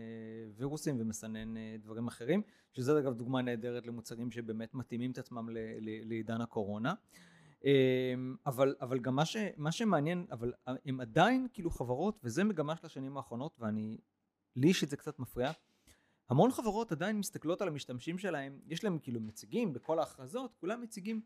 וירוסים 0.57 0.95
ומסנן 1.01 1.57
אה, 1.57 1.75
דברים 1.83 2.07
אחרים, 2.07 2.41
שזה 2.73 2.99
אגב 2.99 3.13
דוגמה 3.13 3.41
נהדרת 3.41 3.87
למוצרים 3.87 4.31
שבאמת 4.31 4.73
מתאימים 4.73 5.11
את 5.11 5.17
עצמם 5.17 5.49
ל- 5.49 5.57
ל- 5.79 6.07
לעידן 6.07 6.41
הקורונה. 6.41 6.93
אבל, 8.45 8.75
אבל 8.81 8.99
גם 8.99 9.15
מה, 9.15 9.25
ש, 9.25 9.37
מה 9.57 9.71
שמעניין, 9.71 10.25
אבל 10.31 10.53
הם 10.85 11.01
עדיין 11.01 11.47
כאילו 11.53 11.69
חברות, 11.71 12.19
וזה 12.23 12.43
מגמה 12.43 12.75
של 12.75 12.85
השנים 12.85 13.17
האחרונות, 13.17 13.55
ואני, 13.59 13.97
לי 14.55 14.67
אישית 14.67 14.89
זה 14.89 14.97
קצת 14.97 15.19
מפריע, 15.19 15.51
המון 16.29 16.51
חברות 16.51 16.91
עדיין 16.91 17.19
מסתכלות 17.19 17.61
על 17.61 17.67
המשתמשים 17.67 18.17
שלהם, 18.17 18.59
יש 18.67 18.83
להם 18.83 18.99
כאילו 18.99 19.19
מציגים 19.21 19.73
בכל 19.73 19.99
ההכרזות, 19.99 20.55
כולם 20.59 20.81
מציגים 20.81 21.21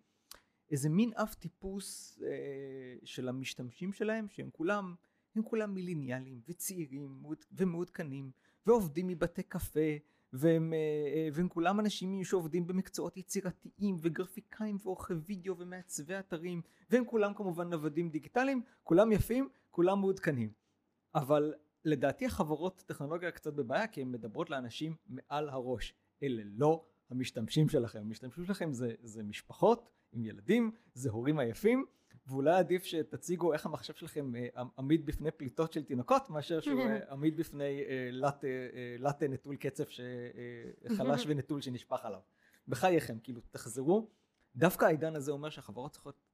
איזה 0.71 0.89
מין 0.89 1.13
אף 1.13 1.36
טיפוס 1.36 2.19
אה, 2.23 2.27
של 3.03 3.29
המשתמשים 3.29 3.93
שלהם, 3.93 4.29
שהם 4.29 4.49
כולם, 4.51 4.95
הם 5.36 5.43
כולם 5.43 5.73
מיליניאלים 5.73 6.41
וצעירים 6.47 7.17
מעוד- 7.21 7.45
ומעודכנים, 7.51 8.31
ועובדים 8.65 9.07
מבתי 9.07 9.43
קפה, 9.43 9.79
והם, 10.33 10.73
אה, 10.73 10.77
אה, 11.15 11.29
והם 11.33 11.49
כולם 11.49 11.79
אנשים 11.79 12.23
שעובדים 12.23 12.67
במקצועות 12.67 13.17
יצירתיים, 13.17 13.97
וגרפיקאים, 14.01 14.77
ועורכי 14.83 15.13
וידאו, 15.13 15.57
ומעצבי 15.57 16.19
אתרים, 16.19 16.62
והם 16.89 17.05
כולם 17.05 17.33
כמובן 17.33 17.69
נוודים 17.69 18.10
דיגיטליים, 18.10 18.62
כולם 18.83 19.12
יפים, 19.12 19.49
כולם 19.71 19.99
מעודכנים. 19.99 20.51
אבל 21.15 21.53
לדעתי 21.88 22.26
החברות 22.26 22.84
טכנולוגיה 22.88 23.32
קצת 23.32 23.54
בבעיה, 23.54 23.88
כי 23.88 24.02
הן 24.02 24.12
מדברות 24.12 24.50
לאנשים 24.50 24.95
מעל 25.08 25.50
הראש. 25.50 25.93
אלה 26.23 26.43
לא 26.45 26.86
המשתמשים 27.10 27.69
שלכם. 27.69 28.00
המשתמשים 28.00 28.45
שלכם 28.45 28.73
זה, 28.73 28.93
זה 29.02 29.23
משפחות 29.23 29.89
עם 30.12 30.26
ילדים, 30.26 30.71
זה 30.93 31.10
הורים 31.10 31.39
עייפים, 31.39 31.86
ואולי 32.28 32.56
עדיף 32.56 32.84
שתציגו 32.84 33.54
איך 33.54 33.65
המחשב 33.65 33.93
שלכם 33.93 34.36
אה, 34.36 34.63
עמיד 34.78 35.06
בפני 35.06 35.32
פליטות 35.32 35.73
של 35.73 35.84
תינוקות, 35.84 36.30
מאשר 36.30 36.60
שהוא 36.60 36.82
אה, 36.82 37.00
עמיד 37.13 37.38
בפני 37.38 37.84
אה, 37.88 38.10
לאטה, 39.00 39.28
נטול 39.28 39.56
אה, 40.00 40.95
חלש 40.95 41.23
ונטול 41.28 41.62
שנשפך 41.62 42.06
עליו. 42.06 42.19
בחייכם, 42.67 43.19
כאילו 43.23 43.41
תחזרו. 43.52 44.10
דווקא 44.56 44.86
העידן 44.86 45.15
הזה 45.15 45.32
אומר 45.32 45.50
שהחברות 45.50 45.91
צריכות, 45.91 46.27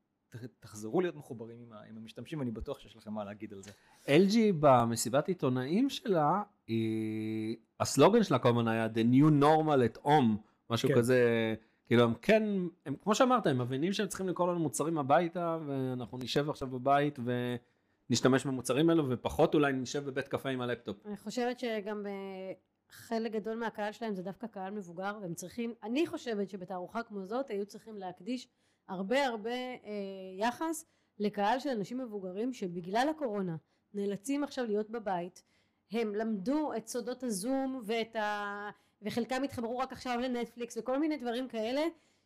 תחזרו 0.59 1.01
להיות 1.01 1.15
מחוברים 1.15 1.57
עם, 1.61 1.73
ה- 1.73 1.83
עם 1.89 1.97
המשתמשים, 1.97 2.41
אני 2.41 2.51
בטוח 2.51 2.79
שיש 2.79 2.95
לכם 2.95 3.13
מה 3.13 3.23
להגיד 3.23 3.53
על 3.53 3.61
זה. 3.63 3.71
LG 4.05 4.37
במסיבת 4.59 5.27
עיתונאים 5.27 5.89
שלה, 5.89 6.43
היא... 6.67 7.57
הסלוגן 7.79 8.23
שלה 8.23 8.39
כל 8.39 8.49
הזמן 8.49 8.67
היה 8.67 8.87
The 8.87 9.13
New 9.13 9.43
Normal 9.43 9.97
at 9.97 10.05
Home, 10.05 10.37
משהו 10.69 10.89
כן. 10.89 10.95
כזה, 10.95 11.53
כאילו 11.85 12.03
הם 12.03 12.13
כן, 12.21 12.43
הם, 12.85 12.95
כמו 13.01 13.15
שאמרת, 13.15 13.47
הם 13.47 13.61
מבינים 13.61 13.93
שהם 13.93 14.07
צריכים 14.07 14.27
למכור 14.27 14.47
לנו 14.47 14.59
מוצרים 14.59 14.97
הביתה, 14.97 15.57
ואנחנו 15.67 16.17
נשב 16.17 16.49
עכשיו 16.49 16.67
בבית 16.67 17.19
ונשתמש 18.09 18.45
במוצרים 18.45 18.89
האלו, 18.89 19.09
ופחות 19.09 19.53
אולי 19.53 19.73
נשב 19.73 20.05
בבית 20.05 20.27
קפה 20.27 20.49
עם 20.49 20.61
הלפטופ. 20.61 21.05
אני 21.05 21.17
חושבת 21.17 21.59
שגם 21.59 22.05
אה, 22.07 22.53
חלק 22.89 23.31
גדול 23.31 23.55
מהקהל 23.55 23.91
שלהם 23.91 24.15
זה 24.15 24.23
דווקא 24.23 24.47
קהל 24.47 24.73
מבוגר 24.73 25.17
והם 25.21 25.33
צריכים, 25.33 25.73
אני 25.83 26.07
חושבת 26.07 26.49
שבתערוכה 26.49 27.03
כמו 27.03 27.25
זאת 27.25 27.49
היו 27.49 27.65
צריכים 27.65 27.97
להקדיש 27.97 28.47
הרבה 28.87 29.25
הרבה 29.25 29.51
אה, 29.51 29.77
יחס 30.37 30.85
לקהל 31.19 31.59
של 31.59 31.69
אנשים 31.69 31.97
מבוגרים 31.97 32.53
שבגלל 32.53 33.07
הקורונה 33.09 33.55
נאלצים 33.93 34.43
עכשיו 34.43 34.65
להיות 34.65 34.89
בבית. 34.89 35.43
הם 35.91 36.15
למדו 36.15 36.73
את 36.77 36.87
סודות 36.87 37.23
הזום 37.23 37.81
ואת 37.85 38.15
ה... 38.15 38.69
וחלקם 39.01 39.43
התחברו 39.43 39.77
רק 39.77 39.91
עכשיו 39.91 40.19
לנטפליקס 40.19 40.77
וכל 40.77 40.99
מיני 40.99 41.17
דברים 41.17 41.47
כאלה 41.47 41.81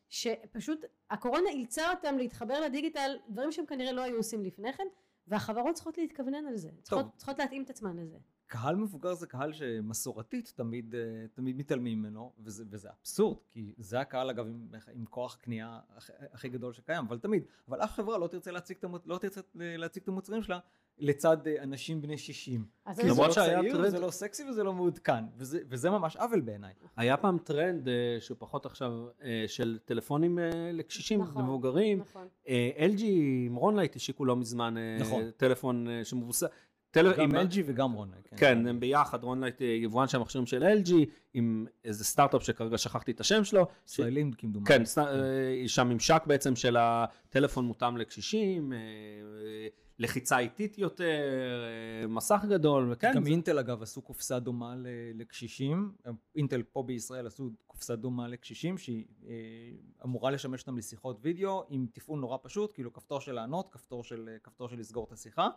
שפשוט 0.10 0.86
הקורונה 1.10 1.50
אילצה 1.50 1.92
אותם 1.92 2.18
להתחבר 2.18 2.60
לדיגיטל 2.60 3.18
דברים 3.30 3.52
שהם 3.52 3.66
כנראה 3.66 3.92
לא 3.92 4.02
היו 4.02 4.18
עושים 4.18 4.44
לפני 4.44 4.74
כן 4.74 4.88
והחברות 5.28 5.76
צריכות 5.76 5.98
להתכוונן 5.98 6.48
על 6.48 6.58
זה. 6.58 6.70
צריכות, 6.82 7.06
צריכות 7.16 7.40
להתאים 7.40 7.64
את 7.64 7.70
עצמן 7.70 7.98
לזה 7.98 8.18
קהל 8.48 8.76
מבוגר 8.76 9.14
זה 9.14 9.28
קהל 9.28 9.54
שמסורתית 9.54 10.54
תמיד, 10.56 10.96
אה, 10.96 11.00
תמיד 11.34 11.58
מתעלמים 11.58 12.00
ממנו, 12.00 12.32
וזה, 12.40 12.64
וזה 12.70 12.90
אבסורד, 13.02 13.38
כי 13.52 13.74
זה 13.78 14.00
הקהל 14.00 14.30
אגב 14.30 14.48
עם, 14.48 14.68
עם 14.94 15.06
כוח 15.06 15.36
קנייה 15.36 15.80
הכי, 15.98 16.12
הכי 16.34 16.50
גדול 16.50 16.74
שקיים, 16.74 17.06
אבל 17.06 17.20
תמיד, 17.20 17.44
אבל 17.70 17.84
אף 17.84 17.92
חברה 17.94 18.18
לא 18.18 18.28
תרצה 18.28 18.52
להציג 18.52 18.78
את, 18.78 18.86
לא 19.06 19.18
תרצה 19.18 19.42
להציג 19.56 20.04
את 20.04 20.10
המוצרים 20.10 20.44
שלה 20.44 20.60
לצד 21.00 21.48
אה, 21.48 21.64
אנשים 21.64 22.02
בני 22.02 22.18
60. 22.18 22.66
אז 22.86 23.00
כי 23.00 23.04
זה 23.08 23.12
למרות 23.14 23.28
לא 23.28 23.34
שהיה 23.34 23.60
צעיר, 23.60 23.74
טרנד- 23.78 23.90
זה 23.90 24.00
לא 24.00 24.12
סקסי 24.12 24.44
וזה 24.50 24.64
לא 24.64 24.74
מעודכן, 24.74 25.24
וזה, 25.38 25.60
וזה 25.70 25.90
ממש 25.90 26.16
עוול 26.18 26.40
בעיניי. 26.42 26.74
היה 26.96 27.18
פעם 27.18 27.38
טרנד 27.38 27.88
אה, 27.88 27.94
שהוא 28.20 28.38
פחות 28.40 28.66
עכשיו, 28.66 28.92
אה, 29.24 29.44
של 29.48 29.80
טלפונים 29.86 30.40
אה, 30.40 30.50
לקשישים, 30.74 31.22
נכון, 31.22 31.42
למבוגרים. 31.42 32.00
נכון 32.00 32.28
אה, 32.48 32.70
LG 32.96 33.04
עם 33.46 33.56
רונלייט 33.56 33.96
השיקו 33.96 34.26
לא 34.26 34.36
מזמן 34.36 34.78
אה, 34.78 34.98
נכון. 35.00 35.32
טלפון 35.38 35.88
אה, 35.88 36.06
שמבוסס... 36.06 36.44
טל... 37.04 37.14
גם 37.18 37.36
עם- 37.36 37.48
LG 37.48 37.56
וגם 37.66 37.92
רון. 37.92 38.12
כן, 38.38 38.68
הם 38.68 38.80
ביחד, 38.80 39.24
רונלייט 39.24 39.62
אה, 39.62 39.68
יבואן 39.68 40.08
של 40.08 40.18
המכשירים 40.18 40.46
של 40.48 40.64
LG, 40.64 40.92
עם 41.34 41.66
איזה 41.86 42.04
סטארט-אפ 42.04 42.44
שכרגע 42.44 42.78
שכחתי 42.78 43.12
את 43.12 43.20
השם 43.20 43.44
שלו. 43.44 43.64
ש- 43.66 43.94
ישראלים 43.94 44.32
כמדומני. 44.34 44.68
כן, 44.68 44.86
סט- 44.86 44.98
אה, 44.98 45.14
שהממשק 45.68 46.24
בעצם 46.26 46.56
של 46.56 46.78
הטלפון 46.80 47.66
מותאם 47.66 47.98
לקשישים, 47.98 48.74
אה, 48.74 48.78
לחיצה 50.00 50.40
איטית 50.40 50.78
יותר, 50.78 51.24
מסך 52.10 52.46
גדול, 52.50 52.88
וכן, 52.92 53.12
גם 53.16 53.24
זה- 53.24 53.30
אינטל 53.30 53.60
אגב 53.60 53.82
עשו 53.82 54.02
קופסה 54.02 54.40
דומה 54.40 54.76
לקשישים, 55.14 55.92
אינטל 56.36 56.64
פה 56.64 56.84
בישראל 56.84 57.28
עשו 57.28 57.50
קופסה 57.68 57.96
דומה 57.96 58.28
לקשישים 58.28 58.78
שהיא 58.78 59.06
אמורה 60.06 60.32
לשמש 60.32 60.62
אותם 60.62 60.78
לשיחות 60.78 61.18
וידאו 61.22 61.64
עם 61.70 61.86
תפעול 61.94 62.20
נורא 62.20 62.38
פשוט, 62.44 62.72
כאילו 62.74 62.94
כפתור 62.94 63.22
של 63.22 63.32
לענות, 63.32 63.70
כפתור 63.72 64.04
של, 64.04 64.30
כפתור 64.44 64.70
של 64.70 64.80
לסגור 64.80 65.06
את 65.08 65.12
השיחה. 65.12 65.48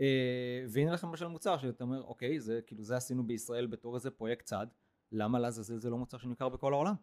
אה, 0.00 0.64
והנה 0.68 0.92
לכם 0.92 1.08
למשל 1.08 1.26
מוצר 1.26 1.58
שאתה 1.58 1.84
אומר 1.84 2.02
אוקיי 2.02 2.40
זה 2.40 2.60
כאילו 2.66 2.82
זה 2.82 2.96
עשינו 2.96 3.26
בישראל 3.26 3.66
בתור 3.66 3.94
איזה 3.94 4.10
פרויקט 4.10 4.44
צד, 4.44 4.66
למה 5.12 5.38
לעזאזל 5.38 5.78
זה 5.78 5.90
לא 5.90 5.98
מוצר 5.98 6.18
שנמכר 6.18 6.48
בכל 6.48 6.72
העולם? 6.72 6.94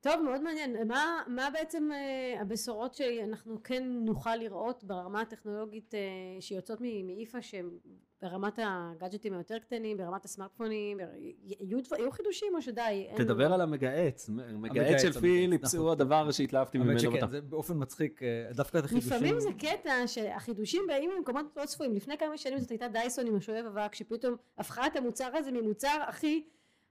טוב 0.00 0.22
מאוד 0.22 0.42
מעניין 0.42 0.88
מה, 0.88 1.22
מה 1.26 1.50
בעצם 1.52 1.88
אה, 1.92 2.40
הבשורות 2.40 2.94
שאנחנו 2.94 3.62
כן 3.62 3.84
נוכל 4.04 4.36
לראות 4.36 4.84
ברמה 4.84 5.20
הטכנולוגית 5.20 5.94
אה, 5.94 6.00
שיוצאות 6.40 6.80
מאיפה 6.80 7.42
שהם 7.42 7.78
ברמת 8.22 8.58
הגאדג'טים 8.62 9.34
היותר 9.34 9.58
קטנים 9.58 9.96
ברמת 9.96 10.24
הסמארטפונים 10.24 11.00
יהיו, 11.42 11.78
יהיו 11.98 12.10
חידושים 12.10 12.54
או 12.54 12.62
שדי 12.62 13.06
אין 13.08 13.16
תדבר 13.16 13.52
על 13.52 13.60
המגהץ, 13.60 14.28
המגהץ 14.28 14.44
המגהץ, 14.54 15.02
של 15.02 15.20
פיליפס 15.20 15.74
נכון. 15.74 15.80
הוא 15.80 15.92
הדבר 15.92 16.30
שהתלהבתי 16.30 16.78
ממנו. 16.78 16.90
האמת 16.90 17.00
שכן 17.00 17.16
בתא. 17.16 17.26
זה 17.26 17.40
באופן 17.40 17.74
מצחיק 17.76 18.22
אה, 18.22 18.52
דווקא 18.52 18.78
את 18.78 18.84
החידושים. 18.84 19.12
לפעמים 19.12 19.40
זה 19.40 19.50
קטע 19.58 20.06
שהחידושים 20.06 20.82
באים 20.88 21.10
ממקומות 21.16 21.46
לא 21.56 21.66
צפויים 21.66 21.94
לפני 21.94 22.18
כמה 22.18 22.38
שנים 22.38 22.58
זאת 22.58 22.70
הייתה 22.70 22.88
דייסון 22.88 23.26
עם 23.26 23.36
השואב 23.36 23.64
אבק 23.66 23.94
שפתאום 23.94 24.36
הפכה 24.58 24.86
את 24.86 24.96
המוצר 24.96 25.30
הזה 25.36 25.50
ממוצר 25.50 25.98
הכי 26.08 26.42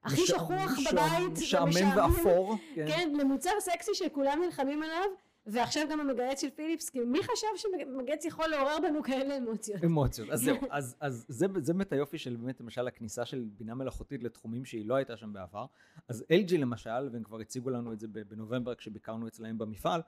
הכי 0.04 0.22
שכוח 0.26 0.72
בבית 0.92 1.32
משעמם. 1.32 1.98
ואפור. 1.98 2.56
כן, 2.76 3.14
למוצר 3.20 3.50
סקסי 3.60 3.92
שכולם 3.94 4.42
נלחמים 4.46 4.84
עליו, 4.84 5.06
ועכשיו 5.52 5.88
גם 5.92 6.00
המגהץ 6.00 6.42
של 6.42 6.50
פיליפס, 6.50 6.90
כי 6.90 7.00
מי 7.00 7.20
חשב 7.24 7.48
שמגהץ 7.56 8.26
יכול 8.26 8.48
לעורר 8.48 8.78
בנו 8.84 9.04
כאלה 9.04 9.38
אמוציות? 9.38 9.84
אמוציות. 9.84 10.30
אז 10.30 10.42
זהו, 10.42 10.58
אז, 10.70 10.96
אז 11.00 11.26
זה, 11.28 11.48
זה 11.58 11.74
באמת 11.74 11.94
היופי 11.94 12.18
של 12.18 12.36
באמת 12.36 12.62
למשל 12.62 12.88
הכניסה 12.88 13.26
של 13.26 13.46
בינה 13.58 13.76
מלאכותית 13.76 14.24
לתחומים 14.24 14.66
שהיא 14.66 14.86
לא 14.86 14.96
הייתה 14.96 15.18
שם 15.18 15.34
בעבר. 15.34 15.66
אז 16.08 16.26
LG 16.32 16.58
למשל, 16.58 17.10
והם 17.12 17.24
כבר 17.24 17.40
הציגו 17.40 17.70
לנו 17.70 17.94
את 17.94 18.00
זה 18.00 18.08
בנובמבר 18.08 18.76
כשביקרנו 18.76 19.28
אצלהם 19.28 19.58
במפעל, 19.58 20.02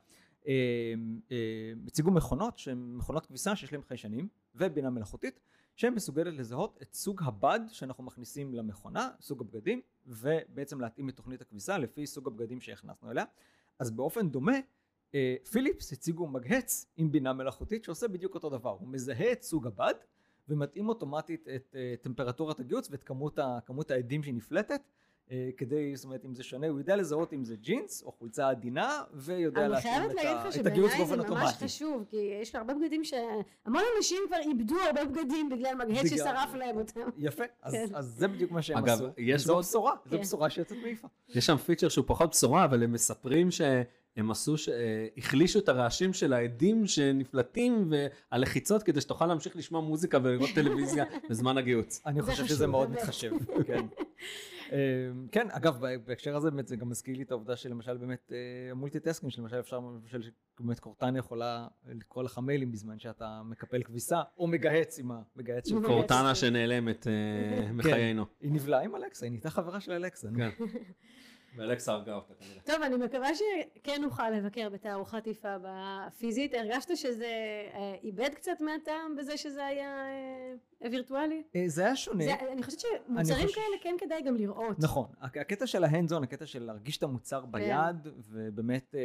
אה, 0.47 0.53
אה, 1.31 1.37
הציגו 1.87 2.11
מכונות 2.11 2.57
שהן 2.57 2.93
מכונות 2.95 3.25
כביסה 3.25 3.55
שיש 3.55 3.73
להן 3.73 3.81
חיישנים 3.81 4.27
ובינה 4.55 4.89
מלאכותית 4.89 5.39
שהן 5.75 5.93
מסוגלת 5.93 6.33
לזהות 6.33 6.79
את 6.81 6.93
סוג 6.93 7.21
הבד 7.25 7.59
שאנחנו 7.67 8.03
מכניסים 8.03 8.53
למכונה, 8.53 9.09
סוג 9.21 9.41
הבגדים, 9.41 9.81
ובעצם 10.07 10.81
להתאים 10.81 11.09
את 11.09 11.15
תוכנית 11.15 11.41
הכביסה 11.41 11.77
לפי 11.77 12.05
סוג 12.05 12.27
הבגדים 12.27 12.61
שהכנסנו 12.61 13.11
אליה. 13.11 13.23
אז 13.79 13.91
באופן 13.91 14.29
דומה 14.29 14.57
פיליפס 15.51 15.91
הציגו 15.93 16.27
מגהץ 16.27 16.85
עם 16.97 17.11
בינה 17.11 17.33
מלאכותית 17.33 17.83
שעושה 17.83 18.07
בדיוק 18.07 18.35
אותו 18.35 18.49
דבר, 18.49 18.69
הוא 18.79 18.87
מזהה 18.87 19.31
את 19.31 19.43
סוג 19.43 19.67
הבד 19.67 19.93
ומתאים 20.49 20.89
אוטומטית 20.89 21.47
את 21.55 21.75
אה, 21.75 21.93
טמפרטורת 22.01 22.59
הגיוץ 22.59 22.87
ואת 22.91 23.03
כמות, 23.03 23.39
ה, 23.39 23.59
כמות 23.65 23.91
העדים 23.91 24.23
שהיא 24.23 24.33
נפלטת 24.33 24.81
אה, 25.31 25.49
כדי, 25.57 25.95
זאת 25.95 26.05
אומרת, 26.05 26.25
אם 26.25 26.35
זה 26.35 26.43
שונה, 26.43 26.67
הוא 26.67 26.79
יודע 26.79 26.95
לזהות 26.95 27.33
אם 27.33 27.43
זה 27.43 27.55
ג'ינס 27.55 28.03
או 28.03 28.11
חולצה 28.11 28.49
עדינה, 28.49 29.03
ויודע 29.13 29.61
אני 29.61 29.69
להתאים 29.71 29.93
חייבת 29.93 30.11
את, 30.11 30.15
להגיד 30.15 30.31
ה- 30.37 30.47
לך 30.47 30.57
את 30.59 30.65
הגיוס 30.65 30.91
שבעיניי 30.91 31.07
זה 31.07 31.15
באופן 31.15 31.31
ממש 31.33 31.43
אוטומטי. 31.49 31.65
חשוב, 31.65 32.05
כי 32.09 32.17
יש 32.41 32.55
הרבה 32.55 32.73
בגדים 32.73 33.03
ש... 33.03 33.13
המון 33.65 33.81
אנשים 33.97 34.17
כבר 34.27 34.37
איבדו 34.37 34.75
הרבה 34.79 35.05
בגדים 35.05 35.49
בגלל 35.49 35.75
מגהץ 35.75 36.05
בגלל- 36.05 36.17
ששרף 36.17 36.53
להם 36.53 36.77
אותם. 36.77 37.09
יפה, 37.17 37.43
אז, 37.61 37.73
כן. 37.73 37.85
אז 37.95 38.05
זה 38.05 38.27
בדיוק 38.27 38.51
מה 38.51 38.61
שהם 38.61 38.77
אגב, 38.77 38.93
עשו. 38.93 39.05
יש 39.17 39.41
זו 39.43 39.57
בשורה, 39.59 39.93
זו 40.05 40.17
כן. 40.17 40.21
בשורה 40.21 40.49
שיוצאת 40.49 40.77
מעיפה. 40.83 41.07
יש 41.29 41.45
שם 41.45 41.57
פיצ'ר 41.57 41.89
שהוא 41.89 42.05
פחות 42.07 42.29
בשורה, 42.29 42.65
אבל 42.65 42.83
הם 42.83 42.91
מספרים 42.91 43.49
שהם 44.15 44.31
עשו, 44.31 44.57
ש- 44.57 44.69
אה, 44.69 45.07
החלישו 45.17 45.59
את 45.59 45.69
הרעשים 45.69 46.13
של 46.13 46.33
העדים 46.33 46.87
שנפלטים 46.87 47.91
והלחיצות 48.31 48.83
כדי 48.83 49.01
שתוכל 49.01 49.25
להמשיך 49.25 49.55
לשמוע 49.55 49.81
מוזיקה 49.81 50.17
ולראות 50.23 50.49
טלוויזיה 50.55 51.05
בזמן 51.29 51.57
הגיוץ. 51.57 52.01
אני 52.05 52.21
חושב 52.21 52.33
חשוב, 52.33 52.47
שזה 52.47 52.67
מאוד. 52.67 52.89
מתחשב, 52.91 53.31
כן. 53.67 53.85
אמ, 54.71 55.27
כן, 55.31 55.47
אגב, 55.51 55.77
בהקשר 56.05 56.35
הזה 56.35 56.51
באמת 56.51 56.67
זה 56.67 56.75
גם 56.75 56.89
מזכיר 56.89 57.17
לי 57.17 57.23
את 57.23 57.31
העובדה 57.31 57.55
שלמשל 57.55 57.97
באמת 57.97 58.31
אה, 58.31 58.37
ה 58.71 58.75
multitasking, 58.75 59.31
שלמשל 59.31 59.59
אפשר, 59.59 59.79
למשל 59.79 60.21
באמת 60.59 60.79
קורטנה 60.79 61.19
יכולה 61.19 61.67
לקרוא 61.87 62.23
לך 62.23 62.37
מיילים 62.39 62.71
בזמן 62.71 62.99
שאתה 62.99 63.41
מקפל 63.45 63.83
כביסה, 63.83 64.21
או 64.37 64.47
מגהץ 64.47 64.99
עם 64.99 65.11
המגהץ 65.11 65.69
של. 65.69 65.75
קורטנה 65.85 66.35
שנעלמת 66.35 67.07
אה, 67.07 67.71
מחיינו. 67.71 68.25
היא 68.41 68.51
נבלעה 68.51 68.81
עם 68.83 68.95
אלכסה, 68.95 69.25
היא 69.25 69.31
נהייתה 69.31 69.49
חברה 69.49 69.79
של 69.79 69.91
אלכסה. 69.91 70.27
ואלכסה 71.55 71.91
הרגה 71.91 72.13
אותה 72.15 72.33
כנראה. 72.33 72.61
טוב, 72.65 72.81
אני 72.81 72.95
מקווה 72.95 73.29
שכן 73.35 74.01
נוכל 74.01 74.29
לבקר 74.29 74.69
בתערוכת 74.69 75.27
IFA 75.27 75.47
בפיזית. 75.61 76.53
הרגשת 76.53 76.97
שזה 76.97 77.25
אה, 77.73 77.95
איבד 78.03 78.29
קצת 78.35 78.61
מהטעם 78.61 79.15
בזה 79.15 79.37
שזה 79.37 79.65
היה 79.65 80.05
אה, 80.83 80.89
וירטואלי? 80.91 81.43
אה, 81.55 81.63
זה 81.67 81.85
היה 81.85 81.95
שונה. 81.95 82.23
זה, 82.23 82.33
אני 82.51 82.63
חושבת 82.63 82.79
שמוצרים 82.79 83.47
חושב- 83.47 83.55
כאלה 83.55 83.77
כן 83.83 83.95
כדאי 83.99 84.21
גם 84.21 84.35
לראות. 84.35 84.79
נכון, 84.79 85.07
הק- 85.21 85.37
הקטע 85.37 85.67
של 85.67 85.83
ההנדזון, 85.83 86.23
הקטע 86.23 86.45
של 86.45 86.63
להרגיש 86.63 86.97
את 86.97 87.03
המוצר 87.03 87.41
כן. 87.41 87.51
ביד, 87.51 88.07
ובאמת 88.29 88.95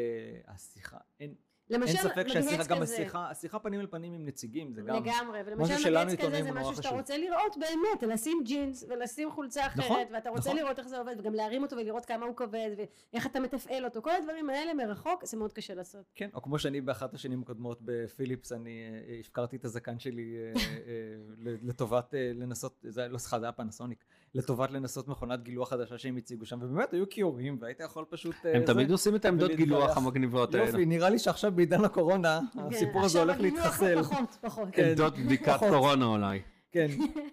השיחה, 0.47 0.97
אין 1.21 1.35
למשל, 1.71 1.97
אין 1.97 2.09
ספק 2.09 2.29
שהשיחה, 2.29 2.65
גם. 2.65 2.83
השיחה, 2.83 3.31
השיחה 3.31 3.59
פנים 3.59 3.81
אל 3.81 3.87
פנים 3.87 4.13
עם 4.13 4.27
נציגים, 4.27 4.73
זה 4.73 4.83
גם... 4.83 4.97
לגמרי, 4.97 5.41
ולמשל 5.47 5.91
מגהץ 5.91 6.21
כזה 6.21 6.43
זה 6.43 6.53
משהו 6.53 6.77
שאתה. 6.77 6.89
רוצה 6.89 7.19
לראות 7.19 7.57
באמת, 7.57 8.15
לשים 8.15 8.43
ג'ינס 8.45 8.85
ולשים 8.89 9.31
חולצה 9.31 9.67
אחרת, 9.67 9.85
נכון, 9.85 10.03
ואתה 10.13 10.31
רוצה 10.31 10.41
נכון. 10.41 10.57
לראות 10.57 10.79
איך 10.79 10.89
זה 10.89 10.99
עובד, 10.99 11.15
וגם 11.19 11.35
להרים 11.35 11.63
אותו 11.63 11.77
ולראות 11.77 12.07
כמה 12.07 12.27
הוא 12.27 12.37
כבד, 12.37 12.71
ואיך 12.77 13.27
אתה 13.27 13.41
מתפעל 13.41 13.85
אותו, 13.85 14.03
כל 14.03 14.11
הדברים 14.11 14.51
האלה 14.51 14.75
מרחוק 14.75 15.25
זה 15.25 15.37
מאוד 15.37 15.53
קשה 15.53 15.75
לעשות. 15.75 16.05
כן, 16.15 16.29
או 16.35 16.43
כמו 16.43 16.59
שאני 16.59 16.81
באחת 16.81 17.15
השנים 17.15 17.43
הקודמות 17.43 17.79
בפיליפס, 17.85 18.53
אני 18.53 18.83
אה, 19.09 19.21
הפקרתי 19.21 19.57
את 19.57 19.65
הזקן 19.65 19.99
שלי 19.99 20.37
אה, 20.37 20.61
אה, 20.67 21.53
לטובת 21.69 22.15
אה, 22.15 22.33
לנסות, 22.35 22.85
זה 22.89 23.09
לא 23.09 23.19
סליחה, 23.19 23.41
זה 23.41 23.47
היה 23.47 23.53
פנסוניק, 23.53 24.05
לטובת 24.37 24.71
לנסות 24.71 25.09
מכונת 25.09 25.43
גילוח 25.43 25.71
חדשה 25.71 25.99
שהם 25.99 26.17
הציגו 26.17 26.47
שם, 26.47 26.59
ובאמת 26.63 26.93
היו 26.93 27.09
כיורים, 27.11 27.59
והיית 27.61 27.81
יכול 27.81 28.05
פשוט... 28.11 28.35
אה, 28.47 28.55
הם 28.57 28.67
זה- 28.67 28.73
תמיד 28.73 28.91
עושים 28.91 29.15
את 29.17 29.25
העמדות. 29.25 29.51
גילוח 29.51 29.97
המגניבות 29.97 30.55
האלה. 30.55 30.67
יופי, 30.67 30.87
נראה 30.87 31.11
לי 31.11 31.19
שעכשיו 31.19 31.53
בעידן 31.53 31.85
הקורונה, 31.85 32.41
הסיפור 32.71 33.05
הזה 33.05 33.19
כן, 33.19 33.25
הולך 33.25 33.41
להתחסל. 33.41 34.03
פחות, 34.03 34.37
פחות. 34.41 34.69
כן. 34.73 34.85
עמדות 34.89 35.19
בדיקת. 35.27 35.59
קורונה 35.71 36.05
אולי. 36.07 36.41
כן, 36.73 36.87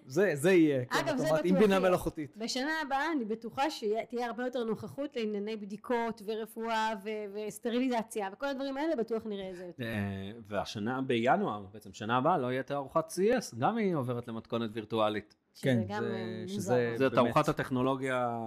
זה 0.06 0.30
זה 0.34 0.52
יהיה, 0.52 0.84
כן, 0.84 0.98
אגב, 0.98 1.16
זה 1.16 1.26
עם 1.44 1.58
בינה. 1.58 1.78
מלאכותית. 1.78 2.36
בשנה 2.36 2.70
הבאה 2.86 3.12
אני 3.12 3.24
בטוחה 3.24 3.70
שתהיה 3.70 4.26
הרבה 4.26 4.44
יותר 4.44 4.64
נוכחות 4.64 5.16
לענייני 5.16 5.56
בדיקות 5.56 6.22
ורפואה 6.26 6.92
ו- 7.04 7.08
וסטריליזציה 7.48 8.28
וכל 8.32 8.46
הדברים 8.46 8.76
האלה 8.76 8.96
בטוח 8.96 9.22
נראה 9.26 9.50
את 9.50 9.56
זה 9.56 9.64
יותר. 9.64 9.84
אה, 9.84 9.90
והשנה 10.48 11.02
בינואר, 11.02 11.64
בעצם 11.72 11.92
שנה 11.92 12.16
הבאה, 12.16 12.38
לא 12.38 12.52
יהיה 12.52 12.62
תערוכת 12.62 13.04
CES, 13.10 13.56
גם 13.58 13.76
היא 13.76 13.94
עוברת 13.94 14.28
למתכונת 14.28 14.70
וירטואלית. 14.72 15.34
כן, 15.62 15.76
שזה 15.84 15.84
גם 15.88 16.02
זה- 16.04 16.14
אה, 16.14 16.44
שזה- 16.48 16.54
מוזר. 16.56 16.96
זה 16.96 17.04
באמת. 17.08 17.14
תערוכת 17.14 17.48
הטכנולוגיה, 17.48 18.38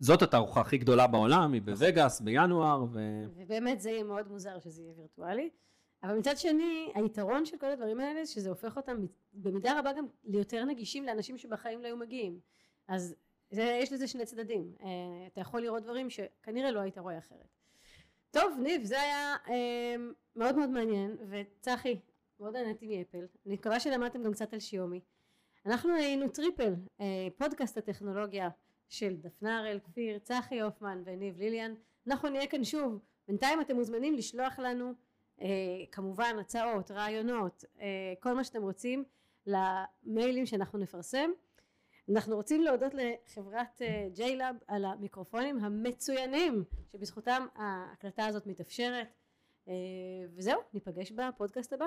זאת 0.00 0.22
התערוכה 0.22 0.60
הכי 0.60 0.78
גדולה 0.78 1.06
בעולם, 1.06 1.52
היא 1.52 1.62
בווגאס 1.62 2.20
בינואר, 2.20 2.84
ו... 2.92 2.98
ובאמת 3.36 3.80
זה 3.80 3.90
יהיה 3.90 4.04
מאוד 4.04 4.28
מוזר 4.28 4.58
שזה 4.58 4.82
יהיה 4.82 4.92
וירטואלי. 4.96 5.50
אבל 6.02 6.18
מצד 6.18 6.36
שני, 6.38 6.92
היתרון 6.94 7.44
של 7.46 7.56
כל 7.56 7.66
הדברים 7.70 8.00
האלה, 8.00 8.26
שזה 8.26 8.48
הופך 8.48 8.76
אותם 8.76 8.96
במידה 9.34 9.78
רבה 9.78 9.92
גם 9.92 10.06
ליותר 10.24 10.64
נגישים 10.64 11.04
לאנשים 11.04 11.38
שבחיים 11.38 11.80
לא 11.82 11.86
היו 11.86 11.96
מגיעים. 11.96 12.38
אז 12.88 13.14
זה, 13.50 13.78
יש 13.82 13.92
לזה 13.92 14.08
שני 14.08 14.24
צדדים. 14.26 14.72
אה, 14.82 14.86
אתה 15.32 15.40
יכול 15.40 15.60
לראות 15.60 15.82
דברים 15.82 16.10
שכנראה 16.10 16.70
לא 16.70 16.80
היית 16.80 16.98
רואה 16.98 17.18
אחרת. 17.18 17.48
טוב, 18.30 18.58
ניב, 18.62 18.84
זה 18.84 19.00
היה 19.00 19.36
אה, 19.48 19.94
מאוד 20.36 20.56
מאוד 20.56 20.70
מעניין, 20.70 21.16
וצחי, 21.28 22.00
מאוד 22.40 22.56
נהניתי 22.56 22.98
מאפל. 22.98 23.26
אני 23.46 23.54
מקווה 23.54 23.80
שלמדתם 23.80 24.22
גם 24.22 24.32
קצת 24.32 24.52
על 24.52 24.60
שיומי. 24.60 25.00
אנחנו 25.66 25.94
היינו 25.94 26.28
טריפל, 26.28 26.74
אה, 27.00 27.28
פודקאסט 27.38 27.76
הטכנולוגיה 27.76 28.48
של 28.88 29.16
דפנה 29.16 29.58
הראל 29.58 29.78
כפיר, 29.78 30.18
צחי 30.18 30.60
הופמן 30.60 31.02
וניב 31.04 31.38
ליליאן. 31.38 31.74
אנחנו 32.06 32.28
נהיה 32.28 32.46
כאן 32.46 32.64
שוב. 32.64 32.98
בינתיים 33.28 33.60
אתם 33.60 33.76
מוזמנים 33.76 34.14
לשלוח 34.14 34.58
לנו 34.58 34.92
אה, 35.40 35.46
כמובן 35.92 36.36
הצעות, 36.40 36.90
רעיונות, 36.90 37.64
אה, 37.80 37.86
כל 38.20 38.34
מה 38.34 38.44
שאתם 38.44 38.62
רוצים 38.62 39.04
למיילים 39.46 40.46
שאנחנו 40.46 40.78
נפרסם. 40.78 41.30
אנחנו 42.10 42.36
רוצים 42.36 42.62
להודות 42.62 42.92
לחברת 42.94 43.82
JLab 44.12 44.56
על 44.68 44.84
המיקרופונים 44.84 45.64
המצוינים 45.64 46.64
שבזכותם 46.92 47.46
ההקלטה 47.54 48.26
הזאת 48.26 48.46
מתאפשרת. 48.46 49.08
וזהו, 50.36 50.60
ניפגש 50.74 51.12
בפודקאסט 51.12 51.72
הבא. 51.72 51.86